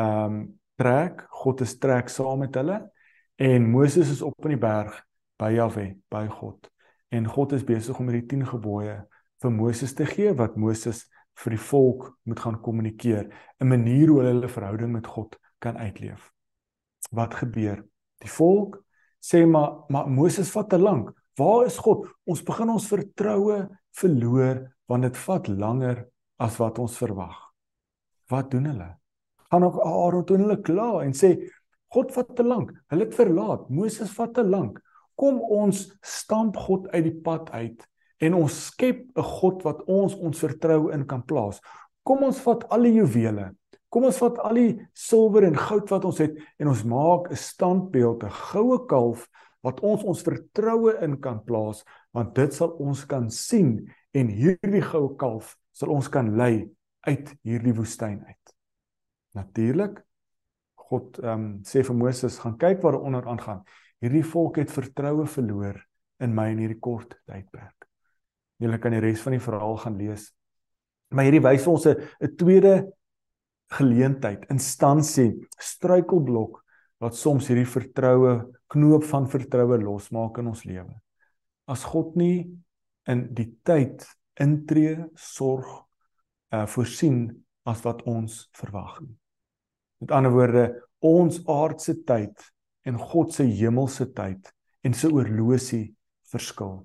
ehm 0.00 0.26
um, 0.26 0.42
trek, 0.80 1.26
God 1.30 1.60
is 1.62 1.76
trek 1.78 2.08
saam 2.10 2.40
met 2.42 2.56
hulle 2.58 2.78
en 3.36 3.66
Moses 3.70 4.10
is 4.10 4.22
op 4.24 4.48
in 4.48 4.56
die 4.56 4.60
berg 4.60 4.96
by 5.38 5.52
Jahwe, 5.52 5.84
by 6.10 6.24
God. 6.32 6.68
En 7.12 7.28
God 7.28 7.52
is 7.52 7.64
besig 7.66 7.98
om 8.00 8.08
hierdie 8.08 8.28
10 8.32 8.46
gebooie 8.54 8.96
vir 9.42 9.52
Moses 9.52 9.94
te 9.94 10.06
gee 10.08 10.32
wat 10.38 10.56
Moses 10.56 11.04
vir 11.42 11.56
die 11.56 11.64
volk 11.70 12.08
moet 12.28 12.40
gaan 12.40 12.60
kommunikeer, 12.60 13.28
'n 13.60 13.68
manier 13.68 14.08
hoe 14.08 14.18
hulle 14.20 14.32
hulle 14.34 14.48
verhouding 14.48 14.92
met 14.92 15.06
God 15.06 15.38
kan 15.58 15.76
uitleef. 15.76 16.30
Wat 17.10 17.34
gebeur? 17.34 17.84
Die 18.22 18.30
volk 18.30 18.82
sê 19.20 19.46
maar 19.46 19.84
maar 19.88 20.08
Moses 20.08 20.50
vat 20.50 20.70
te 20.70 20.78
lank. 20.78 21.12
Waar 21.38 21.66
is 21.66 21.78
God? 21.80 22.06
Ons 22.28 22.42
begin 22.44 22.72
ons 22.74 22.88
vertroue 22.90 23.64
verloor 23.96 24.62
want 24.90 25.06
dit 25.06 25.18
vat 25.24 25.48
langer 25.48 26.02
as 26.42 26.58
wat 26.60 26.80
ons 26.82 26.96
verwag. 27.00 27.36
Wat 28.32 28.50
doen 28.52 28.68
hulle? 28.68 28.88
Gaan 29.52 29.64
ook 29.64 29.78
Aaron 29.84 30.26
toe 30.28 30.38
hulle 30.40 30.58
kla 30.64 30.90
en 31.04 31.14
sê 31.16 31.34
God 31.92 32.12
vat 32.12 32.34
te 32.36 32.44
lank. 32.44 32.72
Hulle 32.92 33.06
het 33.06 33.16
verlaat. 33.16 33.68
Moses 33.68 34.12
vat 34.16 34.32
te 34.36 34.44
lank. 34.44 34.78
Kom 35.16 35.40
ons 35.40 35.86
stamp 36.00 36.56
God 36.56 36.88
uit 36.92 37.04
die 37.08 37.18
pad 37.24 37.50
uit 37.52 37.84
en 38.22 38.36
ons 38.38 38.58
skep 38.68 39.08
'n 39.16 39.28
God 39.40 39.64
wat 39.64 39.82
ons 39.88 40.14
ons 40.14 40.38
vertroue 40.38 40.92
in 40.92 41.06
kan 41.06 41.22
plaas. 41.22 41.60
Kom 42.04 42.22
ons 42.22 42.40
vat 42.40 42.64
al 42.70 42.82
die 42.82 42.94
juwele 43.00 43.52
Kom 43.92 44.06
ons 44.08 44.16
vat 44.22 44.38
al 44.40 44.56
die 44.56 44.70
silwer 44.96 45.44
en 45.44 45.58
goud 45.58 45.90
wat 45.92 46.06
ons 46.08 46.20
het 46.22 46.38
en 46.56 46.70
ons 46.72 46.84
maak 46.88 47.28
'n 47.30 47.36
standbeeld, 47.36 48.24
'n 48.24 48.30
goue 48.52 48.78
kalf 48.88 49.28
wat 49.62 49.80
ons 49.86 50.04
ons 50.04 50.22
vertroue 50.26 50.96
in 51.04 51.18
kan 51.22 51.40
plaas, 51.46 51.84
want 52.12 52.34
dit 52.34 52.54
sal 52.54 52.74
ons 52.82 53.04
kan 53.08 53.28
sien 53.30 53.76
en 54.12 54.30
hierdie 54.30 54.82
goue 54.84 55.14
kalf 55.16 55.56
sal 55.72 55.94
ons 55.94 56.08
kan 56.12 56.34
lei 56.36 56.66
uit 57.08 57.30
hierdie 57.46 57.74
woestyn 57.74 58.20
uit. 58.26 58.56
Natuurlik 59.38 60.02
God 60.92 61.18
ehm 61.22 61.32
um, 61.32 61.46
sê 61.64 61.82
vir 61.86 61.96
Moses 61.96 62.36
gaan 62.42 62.58
kyk 62.60 62.82
wat 62.82 62.98
er 62.98 63.06
onder 63.06 63.28
aangaan. 63.28 63.62
Hierdie 64.02 64.26
volk 64.26 64.58
het 64.60 64.72
vertroue 64.74 65.26
verloor 65.30 65.78
in 66.22 66.34
my 66.34 66.50
in 66.52 66.60
hierdie 66.62 66.80
kort 66.82 67.16
tydperk. 67.26 67.86
Julle 68.62 68.78
kan 68.78 68.94
die 68.94 69.02
res 69.02 69.22
van 69.24 69.36
die 69.36 69.42
verhaal 69.42 69.78
gaan 69.82 69.96
lees. 69.98 70.28
Maar 71.14 71.28
hierdie 71.28 71.44
wys 71.44 71.66
ons 71.66 71.86
'n 71.86 72.36
tweede 72.36 72.92
geleentheid, 73.72 74.44
instansie, 74.50 75.32
struikelblok 75.58 76.60
wat 77.00 77.16
soms 77.16 77.48
hierdie 77.48 77.66
vertroue 77.66 78.52
knoop 78.72 79.04
van 79.04 79.28
vertroue 79.30 79.78
losmaak 79.82 80.40
in 80.42 80.50
ons 80.52 80.64
lewe. 80.68 80.94
As 81.70 81.84
God 81.88 82.16
nie 82.18 82.48
in 83.08 83.26
die 83.36 83.48
tyd 83.66 84.04
intree, 84.40 84.96
sorg, 85.16 85.68
uh 86.52 86.66
voorsien 86.68 87.26
as 87.68 87.82
wat 87.86 88.02
ons 88.10 88.46
verwag 88.58 89.00
nie. 89.04 89.14
Met 90.02 90.14
ander 90.16 90.34
woorde, 90.34 90.64
ons 91.02 91.38
aardse 91.50 91.94
tyd 92.06 92.48
en 92.88 92.98
God 92.98 93.34
se 93.34 93.46
hemelse 93.46 94.08
tyd 94.16 94.50
en 94.82 94.96
sy 94.96 95.10
oorlosie 95.14 95.92
verskil. 96.32 96.80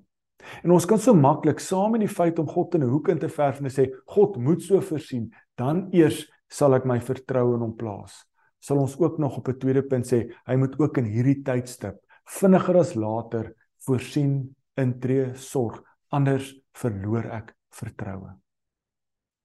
En 0.62 0.72
ons 0.74 0.86
kan 0.86 1.00
so 1.02 1.16
maklik 1.18 1.60
saam 1.60 1.96
in 1.98 2.04
die 2.06 2.12
feit 2.12 2.38
om 2.38 2.48
God 2.48 2.76
in 2.78 2.84
'n 2.84 2.90
hoek 2.92 3.08
in 3.08 3.18
te 3.18 3.28
verf 3.28 3.60
en 3.60 3.70
sê 3.70 3.90
God 4.06 4.36
moet 4.36 4.62
so 4.62 4.80
voorsien, 4.80 5.32
dan 5.56 5.88
eers 5.92 6.26
sal 6.48 6.74
ek 6.74 6.84
my 6.84 7.00
vertroue 7.00 7.54
in 7.54 7.60
hom 7.60 7.76
plaas. 7.76 8.24
Sal 8.60 8.78
ons 8.78 8.98
ook 8.98 9.18
nog 9.18 9.36
op 9.38 9.48
'n 9.48 9.58
tweede 9.58 9.82
punt 9.82 10.06
sê, 10.06 10.32
hy 10.46 10.56
moet 10.56 10.78
ook 10.78 10.98
in 10.98 11.04
hierdie 11.04 11.42
tydstip 11.42 11.98
vinniger 12.28 12.76
as 12.76 12.94
later 12.94 13.54
voorsien, 13.86 14.54
intree, 14.78 15.34
sorg, 15.34 15.80
anders 16.12 16.52
verloor 16.72 17.24
ek 17.24 17.54
vertroue. 17.74 18.34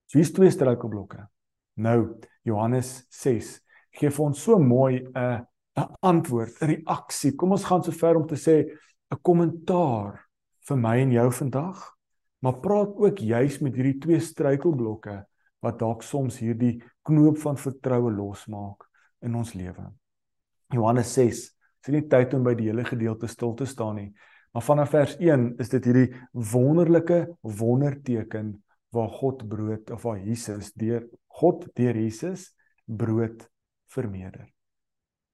So 0.08 0.20
hier's 0.20 0.34
twee 0.36 0.52
struikelblokke. 0.52 1.24
Nou 1.76 2.20
Johannes 2.44 3.06
6 3.10 3.56
gee 3.98 4.10
vir 4.10 4.26
ons 4.26 4.44
so 4.44 4.60
mooi 4.60 5.02
'n 5.02 5.18
uh, 5.18 5.40
'n 5.76 5.96
antwoord, 6.02 6.62
'n 6.62 6.68
reaksie. 6.68 7.36
Kom 7.36 7.52
ons 7.52 7.64
gaan 7.66 7.84
so 7.84 7.92
ver 7.92 8.16
om 8.16 8.28
te 8.28 8.36
sê 8.36 8.66
'n 9.12 9.22
kommentaar 9.22 10.20
vir 10.68 10.78
my 10.78 10.98
en 11.00 11.12
jou 11.12 11.32
vandag, 11.32 11.98
maar 12.42 12.60
praat 12.60 12.96
ook 12.96 13.18
juis 13.18 13.60
met 13.62 13.76
hierdie 13.76 14.00
twee 14.00 14.20
struikelblokke 14.20 15.26
wat 15.62 15.80
dalk 15.80 16.04
soms 16.04 16.40
hierdie 16.40 16.84
knoop 17.04 17.38
van 17.38 17.58
vertroue 17.58 18.12
losmaak 18.12 18.84
in 19.24 19.36
ons 19.40 19.54
lewe. 19.58 19.88
Johannes 20.74 21.14
6. 21.16 21.44
Dit 21.84 21.92
is 21.92 21.96
nie 21.98 22.08
tyd 22.12 22.34
om 22.38 22.46
by 22.46 22.54
die 22.60 22.70
hele 22.70 22.86
gedeelte 22.88 23.28
stil 23.32 23.56
te 23.60 23.68
staan 23.68 23.98
nie, 24.00 24.10
maar 24.54 24.64
vanaf 24.64 24.92
vers 24.94 25.16
1 25.18 25.56
is 25.64 25.72
dit 25.72 25.86
hierdie 25.90 26.10
wonderlike 26.54 27.24
wonderteken 27.42 28.54
waar 28.94 29.10
God 29.10 29.48
brood 29.50 29.92
of 29.92 30.04
waar 30.06 30.20
Jesus 30.22 30.72
deur 30.78 31.08
God 31.42 31.66
deur 31.74 31.98
Jesus 31.98 32.52
brood 32.86 33.48
vermeerder. 33.90 34.46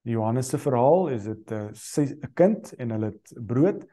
Die 0.07 0.15
Johannes 0.15 0.47
se 0.49 0.57
verhaal 0.57 1.09
is 1.11 1.23
dit 1.27 1.51
'n 1.51 1.73
'n 1.73 2.33
kind 2.33 2.73
en 2.79 2.91
hulle 2.91 3.11
het 3.11 3.33
brood 3.35 3.85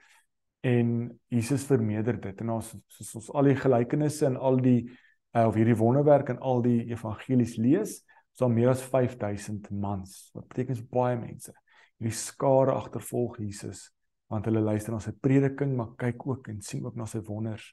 en 0.62 1.20
Jesus 1.28 1.64
vermeerder 1.64 2.20
dit. 2.20 2.40
En 2.40 2.50
ons 2.50 2.74
soos 2.86 3.14
ons 3.14 3.30
al 3.30 3.50
die 3.50 3.56
gelykenisse 3.56 4.26
en 4.26 4.36
al 4.36 4.56
die 4.56 4.88
uh, 5.34 5.46
of 5.46 5.54
hierdie 5.54 5.76
wonderwerk 5.76 6.28
in 6.28 6.38
al 6.38 6.62
die 6.62 6.86
evangelies 6.90 7.56
lees, 7.56 8.05
is 8.37 8.43
daar 8.43 8.52
meer 8.52 8.69
as 8.69 8.83
5000 8.85 9.71
mans. 9.73 10.28
Wat 10.37 10.45
beteken 10.50 10.83
baie 10.93 11.16
mense. 11.16 11.55
Hierdie 11.97 12.16
skare 12.16 12.75
agtervolg 12.76 13.38
Jesus 13.40 13.90
want 14.28 14.49
hulle 14.49 14.59
luister 14.61 14.90
na 14.90 14.99
sy 14.99 15.12
prediking, 15.23 15.76
maar 15.78 15.93
kyk 16.00 16.25
ook 16.26 16.49
en 16.50 16.59
sien 16.61 16.83
ook 16.85 16.97
na 16.99 17.07
sy 17.07 17.21
wonders. 17.28 17.69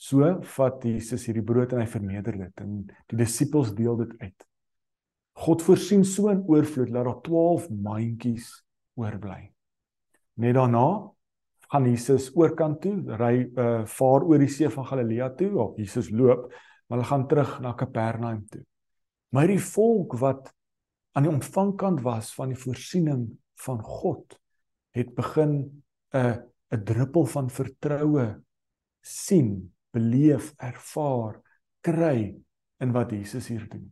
So 0.00 0.26
vat 0.56 0.82
Jesus 0.84 1.28
hierdie 1.28 1.44
brood 1.46 1.72
en 1.72 1.80
hy 1.80 1.86
verneder 1.88 2.36
dit 2.40 2.62
en 2.64 2.72
die 3.12 3.18
disippels 3.20 3.70
deel 3.78 4.00
dit 4.02 4.16
uit. 4.18 4.46
God 5.40 5.62
voorsien 5.62 6.02
so 6.04 6.28
in 6.32 6.42
oorvloed 6.50 6.90
dat 6.90 7.06
daar 7.06 7.20
12 7.24 7.70
mandjies 7.70 8.50
oorbly. 8.98 9.44
Net 10.42 10.58
daarna 10.58 10.88
gaan 11.70 11.86
Jesus 11.86 12.32
oorkant 12.34 12.82
toe, 12.82 12.96
ry 13.16 13.46
uh 13.54 13.86
vaar 13.86 14.26
oor 14.26 14.42
die 14.42 14.50
see 14.50 14.68
van 14.74 14.90
Galilea 14.90 15.30
toe, 15.38 15.52
of 15.54 15.78
Jesus 15.78 16.10
loop, 16.10 16.50
maar 16.90 16.98
hulle 16.98 17.12
gaan 17.12 17.28
terug 17.30 17.56
na 17.62 17.76
Kapernaum 17.78 18.42
toe. 18.50 18.64
Maar 19.30 19.46
die 19.46 19.62
volk 19.62 20.16
wat 20.18 20.50
aan 21.14 21.26
die 21.26 21.32
ontvangkant 21.32 22.02
was 22.02 22.34
van 22.34 22.52
die 22.52 22.58
voorsiening 22.58 23.28
van 23.62 23.82
God, 23.82 24.38
het 24.94 25.14
begin 25.14 25.82
'n 26.14 26.18
uh, 26.18 26.36
'n 26.70 26.84
druppel 26.84 27.26
van 27.26 27.50
vertroue 27.50 28.42
sien, 29.00 29.72
beleef, 29.90 30.52
ervaar, 30.56 31.40
kry 31.80 32.36
in 32.78 32.92
wat 32.92 33.10
Jesus 33.10 33.48
hier 33.48 33.68
doen. 33.68 33.90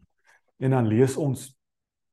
En 0.58 0.70
dan 0.70 0.86
lees 0.86 1.16
ons 1.16 1.58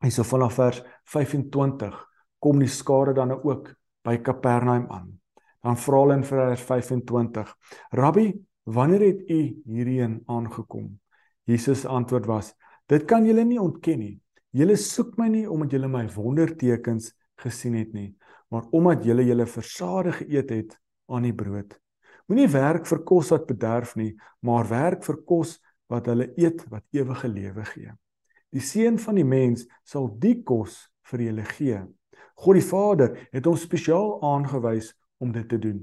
hierso 0.01 0.23
vanaf 0.23 0.53
vers 0.53 0.81
25 1.03 2.05
kom 2.39 2.59
die 2.59 2.69
skare 2.69 3.13
dan 3.13 3.31
ook 3.31 3.73
by 4.05 4.17
Kapernaum 4.21 4.85
aan. 4.91 5.09
Dan 5.65 5.77
vra 5.77 6.01
hulle 6.03 6.19
in 6.19 6.23
vers 6.23 6.61
25: 6.61 7.55
"Rabbi, 7.89 8.33
wanneer 8.63 9.01
het 9.01 9.29
u 9.29 9.61
hierheen 9.65 10.21
aangekom?" 10.25 10.99
Jesus 11.43 11.85
antwoord 11.85 12.25
was: 12.25 12.53
"Dit 12.87 13.05
kan 13.05 13.25
julle 13.25 13.43
nie 13.45 13.59
ontken 13.59 13.99
nie. 13.99 14.19
Julle 14.51 14.75
soek 14.77 15.17
my 15.17 15.27
nie 15.27 15.47
omdat 15.49 15.71
julle 15.71 15.87
my 15.87 16.05
wondertekens 16.07 17.13
gesien 17.41 17.73
het 17.75 17.93
nie, 17.93 18.15
maar 18.49 18.67
omdat 18.71 19.03
julle 19.03 19.25
julle 19.25 19.45
versade 19.45 20.11
geëet 20.11 20.49
het 20.49 20.77
aan 21.11 21.23
die 21.27 21.33
brood. 21.33 21.75
Moenie 22.27 22.47
werk 22.49 22.87
vir 22.89 23.03
kos 23.03 23.29
wat 23.33 23.47
bederf 23.49 23.95
nie, 23.95 24.15
maar 24.41 24.69
werk 24.69 25.03
vir 25.03 25.17
kos 25.27 25.59
wat 25.91 26.07
hulle 26.09 26.31
eet 26.37 26.63
wat 26.71 26.85
ewige 26.95 27.27
lewe 27.29 27.65
gee. 27.73 27.91
Die 28.55 28.63
seun 28.63 28.97
van 29.01 29.19
die 29.19 29.27
mens 29.27 29.65
sal 29.83 30.07
die 30.21 30.37
kos 30.43 30.85
vir 31.11 31.25
julle 31.27 31.45
gee. 31.57 31.81
God 32.35 32.59
die 32.59 32.65
Vader 32.65 33.17
het 33.31 33.45
hom 33.45 33.57
spesiaal 33.59 34.17
aangewys 34.25 34.93
om 35.21 35.33
dit 35.35 35.47
te 35.49 35.59
doen. 35.61 35.81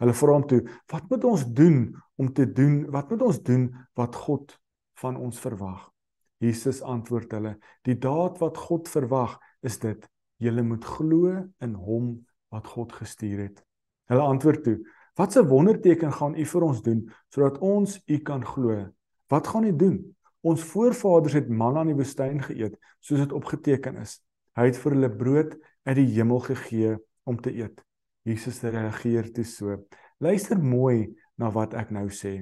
Hulle 0.00 0.14
vra 0.16 0.32
hom 0.36 0.46
toe: 0.48 0.62
"Wat 0.92 1.10
moet 1.10 1.24
ons 1.24 1.44
doen 1.46 1.94
om 2.16 2.32
te 2.32 2.46
doen? 2.52 2.90
Wat 2.90 3.10
moet 3.10 3.22
ons 3.22 3.42
doen 3.42 3.68
wat 3.94 4.16
God 4.16 4.58
van 5.00 5.16
ons 5.16 5.38
verwag?" 5.40 5.95
Jesus 6.42 6.82
antwoord 6.82 7.32
hulle: 7.32 7.56
"Die 7.82 7.96
daad 7.98 8.38
wat 8.38 8.58
God 8.58 8.88
verwag 8.88 9.38
is 9.62 9.78
dit: 9.78 10.08
julle 10.36 10.62
moet 10.62 10.84
glo 10.84 11.32
in 11.64 11.74
hom 11.74 12.26
wat 12.52 12.66
God 12.66 12.92
gestuur 12.92 13.38
het." 13.48 13.62
Hulle 14.10 14.20
antwoord 14.20 14.62
toe: 14.64 14.76
"Wat 15.16 15.36
'n 15.36 15.48
wonderteken 15.48 16.12
gaan 16.12 16.36
u 16.36 16.44
vir 16.44 16.62
ons 16.62 16.82
doen 16.82 17.10
sodat 17.28 17.58
ons 17.58 18.02
u 18.06 18.18
kan 18.18 18.44
glo? 18.44 18.92
Wat 19.28 19.46
gaan 19.46 19.64
u 19.64 19.76
doen? 19.76 20.16
Ons 20.40 20.62
voorvaders 20.62 21.32
het 21.32 21.48
manna 21.48 21.80
in 21.80 21.86
die 21.86 21.96
woestyn 21.96 22.42
geëet, 22.42 22.76
soos 23.00 23.18
dit 23.18 23.32
opgeteken 23.32 23.96
is. 23.96 24.20
Hy 24.54 24.64
het 24.64 24.76
vir 24.76 24.92
hulle 24.92 25.10
brood 25.10 25.56
uit 25.84 25.96
die 25.96 26.12
hemel 26.14 26.40
gegee 26.40 26.96
om 27.24 27.40
te 27.40 27.50
eet." 27.50 27.82
Jesus 28.22 28.62
reageer 28.62 29.32
toe 29.32 29.44
so: 29.44 29.86
"Luister 30.18 30.58
mooi 30.58 31.16
na 31.36 31.50
wat 31.50 31.74
ek 31.74 31.90
nou 31.90 32.08
sê. 32.08 32.40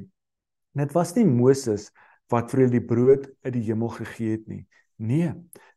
Dit 0.74 0.94
was 0.94 1.14
nie 1.14 1.26
Moses 1.26 1.90
wat 2.32 2.50
vir 2.52 2.64
julle 2.64 2.78
die 2.78 2.86
brood 2.86 3.28
uit 3.44 3.52
die 3.56 3.66
hemel 3.68 3.92
gegee 3.98 4.36
het 4.36 4.48
nie. 4.50 4.64
Nee, 4.96 5.32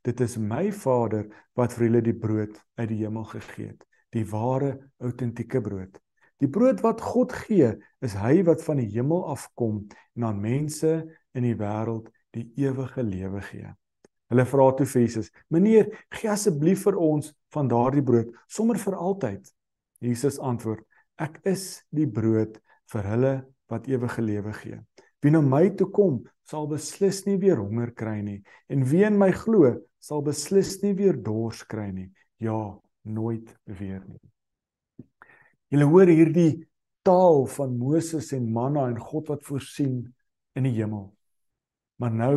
dit 0.05 0.21
is 0.21 0.37
my 0.37 0.69
Vader 0.71 1.25
wat 1.57 1.73
vir 1.75 1.87
julle 1.87 2.03
die 2.05 2.17
brood 2.17 2.59
uit 2.77 2.89
die 2.91 3.01
hemel 3.01 3.25
gegee 3.31 3.71
het, 3.71 3.81
die 4.13 4.25
ware 4.29 4.75
autentieke 5.03 5.61
brood. 5.61 5.97
Die 6.37 6.49
brood 6.53 6.83
wat 6.85 7.01
God 7.01 7.33
gee, 7.33 7.71
is 8.05 8.13
hy 8.13 8.43
wat 8.45 8.61
van 8.61 8.77
die 8.77 8.91
hemel 8.93 9.25
afkom 9.33 9.81
en 10.15 10.27
aan 10.29 10.41
mense 10.41 10.91
in 11.33 11.47
die 11.47 11.57
wêreld 11.57 12.11
die 12.37 12.45
ewige 12.61 13.03
lewe 13.03 13.41
gee. 13.49 13.73
Hulle 14.29 14.45
vra 14.45 14.67
toe 14.75 14.85
vir 14.85 15.01
Jesus: 15.01 15.31
"Meneer, 15.49 15.89
gee 16.13 16.29
asseblief 16.29 16.83
vir 16.83 16.99
ons 16.99 17.31
van 17.55 17.67
daardie 17.71 18.03
brood, 18.03 18.33
sommer 18.47 18.77
vir 18.77 18.95
altyd." 18.95 19.49
Jesus 20.03 20.37
antwoord: 20.39 20.83
"Ek 21.17 21.39
is 21.43 21.83
die 21.89 22.07
brood 22.07 22.59
vir 22.91 23.03
hulle 23.03 23.33
wat 23.71 23.87
ewige 23.87 24.21
lewe 24.21 24.53
gee. 24.53 24.79
Wie 25.23 25.33
na 25.33 25.41
my 25.41 25.69
toe 25.77 25.89
kom, 25.93 26.21
sal 26.47 26.67
beslis 26.69 27.23
nie 27.25 27.37
weer 27.41 27.59
honger 27.59 27.91
kry 27.97 28.19
nie 28.21 28.39
en 28.71 28.85
wie 28.87 29.03
in 29.07 29.17
my 29.19 29.31
glo, 29.35 29.73
sal 29.99 30.23
beslis 30.23 30.77
nie 30.83 30.93
weer 30.97 31.17
dors 31.17 31.63
kry 31.67 31.89
nie. 31.91 32.09
Ja, 32.43 32.77
nooit 33.03 33.49
weer 33.65 34.03
nie. 34.05 34.21
Julle 35.73 35.87
hoor 35.89 36.07
hierdie 36.07 36.67
taal 37.07 37.45
van 37.51 37.75
Moses 37.79 38.31
en 38.35 38.47
manna 38.53 38.87
en 38.91 38.99
God 38.99 39.31
wat 39.31 39.45
voorsien 39.47 39.99
in 40.55 40.67
die 40.67 40.75
hemel. 40.77 41.09
Maar 41.99 42.13
nou 42.13 42.35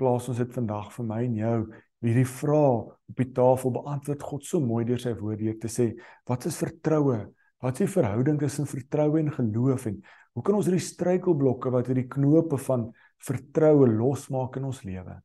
plaas 0.00 0.28
ons 0.30 0.40
dit 0.40 0.52
vandag 0.54 0.90
vir 0.94 1.08
my 1.08 1.20
en 1.26 1.36
jou 1.40 1.56
hierdie 2.00 2.28
vraag 2.28 2.94
op 3.10 3.20
die 3.20 3.28
tafel 3.36 3.74
beantwoord 3.74 4.24
God 4.24 4.46
so 4.48 4.60
mooi 4.64 4.84
deur 4.88 5.00
sy 5.02 5.12
woord 5.18 5.42
deur 5.42 5.58
te 5.60 5.68
sê 5.68 5.90
wat 6.30 6.46
is 6.48 6.56
vertroue? 6.60 7.18
Wat 7.60 7.76
is 7.76 7.84
die 7.84 7.92
verhouding 7.92 8.38
tussen 8.40 8.68
vertroue 8.68 9.20
en 9.20 9.32
geloof 9.36 9.86
en 9.90 10.00
Hoe 10.36 10.44
kan 10.46 10.56
ons 10.60 10.68
hierdie 10.68 10.84
struikelblokke 10.84 11.72
wat 11.74 11.88
hierdie 11.90 12.08
knope 12.10 12.58
van 12.62 12.86
vertroue 13.26 13.88
losmaak 13.90 14.60
in 14.60 14.68
ons 14.68 14.84
lewe? 14.86 15.16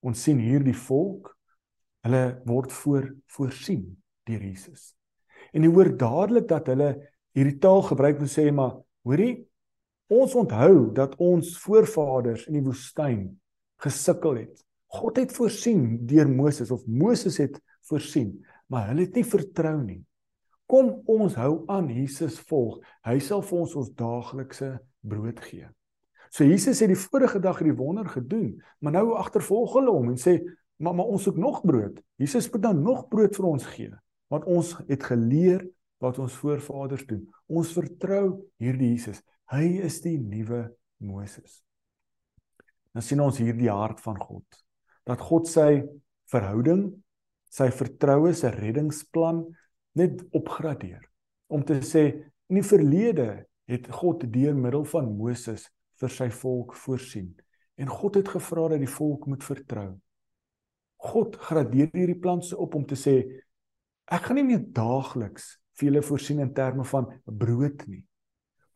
Ons 0.00 0.22
sien 0.24 0.40
hierdie 0.40 0.76
volk, 0.86 1.34
hulle 2.06 2.22
word 2.48 2.72
voor 2.72 3.10
voorsien 3.34 3.84
deur 4.28 4.46
Jesus. 4.46 4.94
En 5.52 5.66
jy 5.66 5.72
hoor 5.72 5.92
dadelik 6.00 6.48
dat 6.48 6.70
hulle 6.72 6.94
hierdie 7.36 7.58
taal 7.60 7.84
gebruik 7.90 8.22
om 8.24 8.30
sê 8.30 8.46
maar 8.54 8.78
hoorie 9.04 9.34
ons 10.10 10.32
onthou 10.38 10.88
dat 10.96 11.12
ons 11.22 11.52
voorvaders 11.62 12.48
in 12.48 12.56
die 12.58 12.64
woestyn 12.64 13.26
gesukkel 13.84 14.40
het. 14.40 14.64
God 14.90 15.20
het 15.20 15.34
voorsien 15.36 16.00
deur 16.08 16.26
Moses 16.26 16.72
of 16.74 16.82
Moses 16.88 17.36
het 17.38 17.60
voorsien, 17.86 18.32
maar 18.72 18.88
hulle 18.90 19.04
het 19.06 19.20
nie 19.20 19.28
vertrou 19.28 19.76
nie. 19.84 20.00
Kom 20.70 21.00
ons 21.10 21.34
hou 21.34 21.64
aan 21.72 21.88
Jesus 21.90 22.38
volg. 22.46 22.78
Hy 23.02 23.18
sal 23.18 23.42
vir 23.42 23.58
ons 23.58 23.74
ons 23.80 23.90
daaglikse 23.98 24.68
brood 25.02 25.40
gee. 25.42 25.66
So 26.30 26.46
Jesus 26.46 26.78
het 26.78 26.92
die 26.92 26.98
vorige 26.98 27.40
dag 27.42 27.58
hierdie 27.58 27.74
wonder 27.74 28.06
gedoen, 28.06 28.52
maar 28.78 28.94
nou 28.94 29.16
agtervolg 29.18 29.74
hulle 29.80 29.90
hom 29.90 30.12
en 30.12 30.20
sê, 30.20 30.38
"Maar 30.78 30.94
maar 30.94 31.10
ons 31.10 31.22
soek 31.22 31.36
nog 31.36 31.62
brood." 31.62 32.00
Jesus 32.18 32.50
moet 32.52 32.62
dan 32.62 32.82
nog 32.82 33.08
brood 33.08 33.34
vir 33.36 33.46
ons 33.46 33.66
gee, 33.66 33.90
want 34.28 34.44
ons 34.44 34.76
het 34.88 35.02
geleer 35.02 35.66
wat 35.98 36.18
ons 36.18 36.32
voorvaders 36.32 37.06
doen. 37.06 37.26
Ons 37.48 37.72
vertrou 37.72 38.46
hierdie 38.58 38.90
Jesus. 38.94 39.22
Hy 39.50 39.80
is 39.82 40.00
die 40.00 40.18
nuwe 40.18 40.70
Moses. 40.98 41.62
Nou 42.94 43.02
sien 43.02 43.20
ons 43.20 43.38
hier 43.38 43.56
die 43.56 43.70
hart 43.70 44.00
van 44.00 44.16
God. 44.20 44.44
Dat 45.04 45.20
God 45.20 45.48
sy 45.48 45.82
verhouding, 46.30 47.02
sy 47.50 47.70
vertroue, 47.70 48.32
sy 48.34 48.46
reddingsplan 48.46 49.44
net 49.98 50.22
opgradeer 50.36 51.02
om 51.50 51.64
te 51.66 51.80
sê 51.82 52.04
in 52.50 52.58
die 52.60 52.66
verlede 52.66 53.46
het 53.70 53.86
God 53.94 54.24
deur 54.32 54.54
middel 54.54 54.84
van 54.84 55.10
Moses 55.16 55.68
vir 56.00 56.12
sy 56.12 56.28
volk 56.34 56.74
voorsien 56.78 57.30
en 57.80 57.90
God 57.90 58.20
het 58.20 58.28
gevra 58.28 58.68
dat 58.74 58.82
die 58.82 58.90
volk 58.90 59.26
moet 59.30 59.44
vertrou. 59.44 59.94
God 61.00 61.38
gradeer 61.40 61.88
hierdie 61.96 62.18
plan 62.20 62.42
so 62.44 62.60
op 62.60 62.74
om 62.76 62.84
te 62.86 62.98
sê 62.98 63.16
ek 64.10 64.26
gaan 64.26 64.40
nie 64.40 64.46
meer 64.50 64.62
daagliks 64.76 65.54
vir 65.78 65.88
julle 65.88 66.04
voorsien 66.04 66.42
in 66.44 66.52
terme 66.54 66.84
van 66.84 67.08
brood 67.24 67.86
nie. 67.88 68.02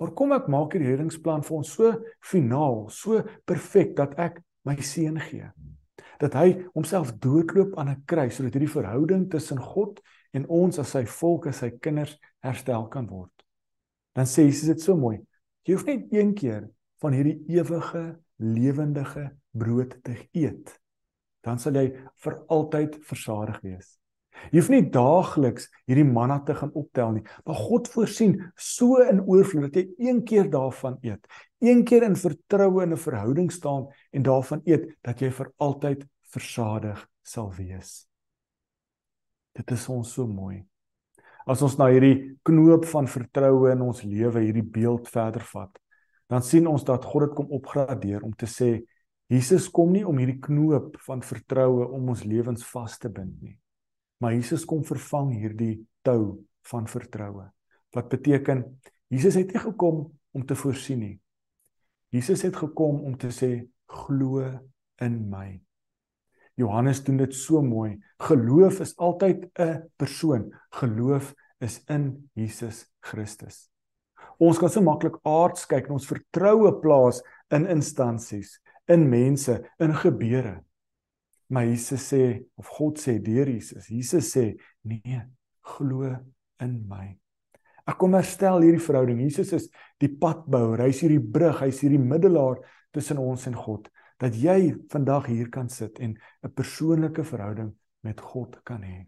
Maar 0.01 0.15
kom 0.17 0.33
ek 0.37 0.49
maak 0.51 0.75
hierdie 0.75 0.95
reddingsplan 0.95 1.45
vir 1.45 1.59
ons 1.59 1.75
so 1.77 1.93
finaal, 2.25 2.87
so 2.91 3.21
perfek 3.47 3.95
dat 3.99 4.17
ek 4.21 4.41
my 4.65 4.77
seun 4.81 5.21
gee. 5.29 5.51
Dat 6.23 6.35
hy 6.39 6.65
homself 6.73 7.13
doodloop 7.21 7.77
aan 7.79 7.91
'n 7.93 8.03
kruis 8.07 8.37
sodat 8.37 8.57
hierdie 8.57 8.73
verhouding 8.73 9.29
tussen 9.31 9.61
God 9.61 10.01
en 10.35 10.47
ons 10.51 10.79
as 10.83 10.95
sy 10.97 11.05
volk 11.21 11.49
as 11.51 11.63
sy 11.63 11.71
kinders 11.83 12.17
herstel 12.45 12.89
kan 12.93 13.07
word. 13.09 13.33
Dan 14.15 14.29
sê 14.31 14.47
Jesus 14.47 14.71
dit 14.75 14.83
so 14.83 14.97
mooi. 14.99 15.19
Jy 15.65 15.77
hoef 15.77 15.87
net 15.89 16.13
een 16.13 16.35
keer 16.37 16.69
van 17.03 17.17
hierdie 17.17 17.39
ewige 17.57 18.05
lewendige 18.43 19.29
brood 19.55 19.97
te 20.05 20.17
eet. 20.37 20.73
Dan 21.45 21.61
sal 21.61 21.77
jy 21.79 21.91
vir 22.25 22.41
altyd 22.53 22.99
versadig 23.05 23.61
wees. 23.65 23.95
Jy 24.51 24.59
hoef 24.59 24.71
nie 24.73 24.85
daagliks 24.93 25.69
hierdie 25.89 26.07
manna 26.07 26.41
te 26.45 26.57
gaan 26.59 26.73
optel 26.77 27.13
nie, 27.17 27.25
maar 27.47 27.61
God 27.69 27.89
voorsien 27.93 28.35
so 28.61 28.99
in 29.05 29.23
oorvloed 29.23 29.69
dat 29.69 29.79
jy 29.79 30.09
een 30.11 30.25
keer 30.27 30.51
daarvan 30.51 30.99
eet. 31.07 31.23
Een 31.65 31.85
keer 31.87 32.05
in 32.09 32.19
vertroue 32.19 32.83
in 32.83 32.93
'n 32.93 33.05
verhouding 33.07 33.53
staan 33.53 33.87
en 34.13 34.23
daarvan 34.23 34.61
eet 34.65 34.91
dat 35.03 35.21
jy 35.21 35.31
vir 35.31 35.53
altyd 35.59 36.05
versadig 36.35 37.09
sal 37.23 37.53
wees. 37.57 38.07
Dit 39.55 39.71
is 39.71 39.87
ons 39.93 40.15
so 40.17 40.27
mooi. 40.27 40.63
As 41.47 41.63
ons 41.63 41.77
na 41.79 41.91
hierdie 41.93 42.37
knoop 42.47 42.87
van 42.89 43.07
vertroue 43.11 43.71
in 43.75 43.83
ons 43.85 44.03
lewe, 44.03 44.43
hierdie 44.47 44.65
beeld 44.65 45.11
verder 45.13 45.45
vat, 45.53 45.73
dan 46.33 46.43
sien 46.43 46.67
ons 46.67 46.85
dat 46.87 47.05
God 47.05 47.29
dit 47.29 47.35
kom 47.37 47.53
opgradeer 47.53 48.25
om 48.25 48.33
te 48.33 48.49
sê 48.49 48.79
Jesus 49.33 49.71
kom 49.73 49.93
nie 49.93 50.05
om 50.05 50.19
hierdie 50.21 50.41
knoop 50.43 50.99
van 51.07 51.23
vertroue 51.25 51.87
om 51.97 52.11
ons 52.13 52.25
lewens 52.29 52.65
vas 52.73 52.97
te 53.01 53.09
bind 53.13 53.37
nie. 53.45 53.57
Maar 54.21 54.37
Jesus 54.37 54.65
kom 54.69 54.85
vervang 54.85 55.33
hierdie 55.37 55.79
tou 56.05 56.45
van 56.71 56.89
vertroue. 56.89 57.47
Wat 57.95 58.11
beteken 58.13 58.65
Jesus 59.13 59.37
het 59.39 59.53
nie 59.53 59.63
gekom 59.63 60.07
om 60.35 60.47
te 60.47 60.57
voorsien 60.59 61.01
nie. 61.01 61.17
Jesus 62.15 62.45
het 62.47 62.57
gekom 62.57 63.03
om 63.05 63.17
te 63.19 63.31
sê 63.35 63.51
glo 63.91 64.45
in 65.03 65.19
my. 65.31 65.49
Johannes 66.55 67.03
doen 67.05 67.17
dit 67.17 67.35
so 67.35 67.63
mooi. 67.63 67.97
Geloof 68.23 68.81
is 68.81 68.97
altyd 68.97 69.51
'n 69.59 69.91
persoon. 69.97 70.53
Geloof 70.71 71.35
is 71.61 71.83
in 71.89 72.31
Jesus 72.35 72.87
Christus. 73.01 73.69
Ons 74.39 74.59
kan 74.59 74.71
so 74.71 74.83
maklik 74.83 75.17
aards 75.25 75.67
kyk 75.67 75.87
en 75.87 75.93
ons 75.99 76.07
vertroue 76.07 76.81
plaas 76.81 77.23
in 77.51 77.67
instansies, 77.67 78.61
in 78.89 79.09
mense, 79.09 79.63
in 79.79 79.95
gebeure. 79.95 80.65
Maar 81.49 81.69
Jesus 81.69 82.09
sê 82.13 82.43
of 82.57 82.69
God 82.69 82.99
sê 82.99 83.19
deur 83.23 83.47
Jesus, 83.47 83.87
Jesus 83.89 84.33
sê 84.35 84.57
nee, 84.83 85.21
glo 85.77 86.17
in 86.61 86.87
my. 86.89 87.17
Ek 87.85 87.99
kom 88.01 88.17
herstel 88.17 88.65
hierdie 88.65 88.81
verhouding. 88.81 89.21
Jesus 89.21 89.53
is 89.53 89.67
die 90.01 90.09
padbouer. 90.09 90.87
Hy's 90.87 91.03
hierdie 91.05 91.21
brug, 91.21 91.59
hy's 91.61 91.83
hierdie 91.85 92.01
middelaar 92.01 92.63
tussen 92.97 93.21
ons 93.21 93.45
en 93.51 93.59
God. 93.59 93.91
Dat 94.23 94.35
jy 94.35 94.75
vandag 94.89 95.27
hier 95.27 95.49
kan 95.49 95.69
sit 95.69 95.99
en 95.99 96.17
'n 96.43 96.53
persoonlike 96.55 97.25
verhouding 97.25 97.75
met 98.03 98.21
God 98.21 98.61
kan 98.63 98.83
hê. 98.83 99.07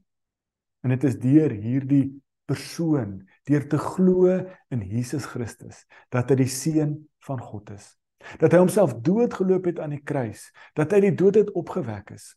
En 0.83 0.91
dit 0.91 1.05
is 1.05 1.19
deur 1.19 1.51
hierdie 1.51 2.23
persoon, 2.47 3.29
deur 3.45 3.69
te 3.69 3.79
glo 3.79 4.31
in 4.71 4.83
Jesus 4.87 5.27
Christus, 5.27 5.85
dat 6.11 6.31
hy 6.31 6.37
die 6.37 6.51
seun 6.51 7.09
van 7.27 7.41
God 7.43 7.71
is. 7.71 7.97
Dat 8.39 8.53
hy 8.53 8.59
homself 8.59 8.95
doodgeloop 8.95 9.65
het 9.65 9.79
aan 9.79 9.91
die 9.91 10.03
kruis, 10.03 10.53
dat 10.75 10.93
hy 10.93 11.01
die 11.01 11.15
dood 11.15 11.35
het 11.35 11.53
opgewek 11.59 12.11
is. 12.15 12.35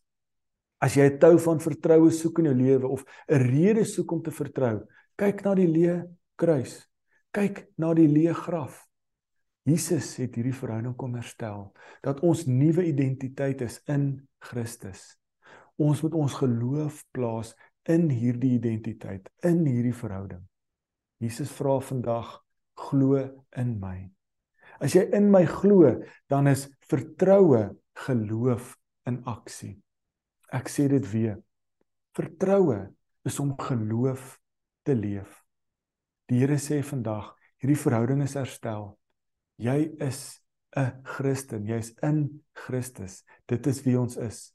As 0.81 0.95
jy 0.95 1.09
'n 1.09 1.19
tou 1.19 1.37
van 1.39 1.59
vertroue 1.59 2.11
soek 2.11 2.39
in 2.39 2.45
jou 2.45 2.55
lewe 2.55 2.87
of 2.87 3.03
'n 3.27 3.37
rede 3.37 3.85
soek 3.85 4.11
om 4.11 4.21
te 4.21 4.31
vertrou, 4.31 4.87
kyk 5.15 5.43
na 5.43 5.55
die 5.55 5.67
leë 5.67 6.07
kruis. 6.35 6.87
Kyk 7.31 7.67
na 7.77 7.93
die 7.93 8.07
leë 8.07 8.33
graf. 8.33 8.88
Jesus 9.67 10.15
het 10.21 10.37
hierdie 10.37 10.55
verhouding 10.55 10.95
kom 10.97 11.17
herstel 11.19 11.69
dat 12.05 12.21
ons 12.25 12.45
nuwe 12.47 12.85
identiteit 12.87 13.61
is 13.65 13.79
in 13.91 14.27
Christus. 14.39 15.17
Ons 15.79 16.03
moet 16.03 16.15
ons 16.15 16.37
geloof 16.41 17.03
plaas 17.15 17.53
in 17.89 18.09
hierdie 18.11 18.55
identiteit, 18.57 19.29
in 19.45 19.63
hierdie 19.65 19.95
verhouding. 19.95 20.41
Jesus 21.19 21.51
vra 21.55 21.79
vandag 21.83 22.37
glo 22.79 23.19
in 23.59 23.75
my. 23.81 23.97
As 24.79 24.95
jy 24.95 25.05
in 25.15 25.27
my 25.31 25.43
glo, 25.49 25.91
dan 26.31 26.47
is 26.47 26.67
vertroue 26.87 27.69
geloof 28.05 28.75
in 29.09 29.19
aksie. 29.27 29.75
Ek 30.55 30.71
sê 30.71 30.87
dit 30.91 31.05
weer. 31.11 31.39
Vertroue 32.15 32.87
is 33.27 33.39
om 33.43 33.53
geloof 33.59 34.37
te 34.87 34.95
leef. 34.95 35.41
Die 36.29 36.39
Here 36.43 36.59
sê 36.61 36.79
vandag, 36.85 37.33
hierdie 37.59 37.79
verhouding 37.79 38.23
is 38.23 38.37
herstel. 38.37 38.93
Jy 39.59 39.91
is 39.99 40.39
'n 40.77 41.01
Christen, 41.03 41.65
jy's 41.65 41.91
in 42.01 42.43
Christus. 42.53 43.23
Dit 43.45 43.67
is 43.67 43.81
wie 43.83 43.99
ons 43.99 44.15
is. 44.17 44.53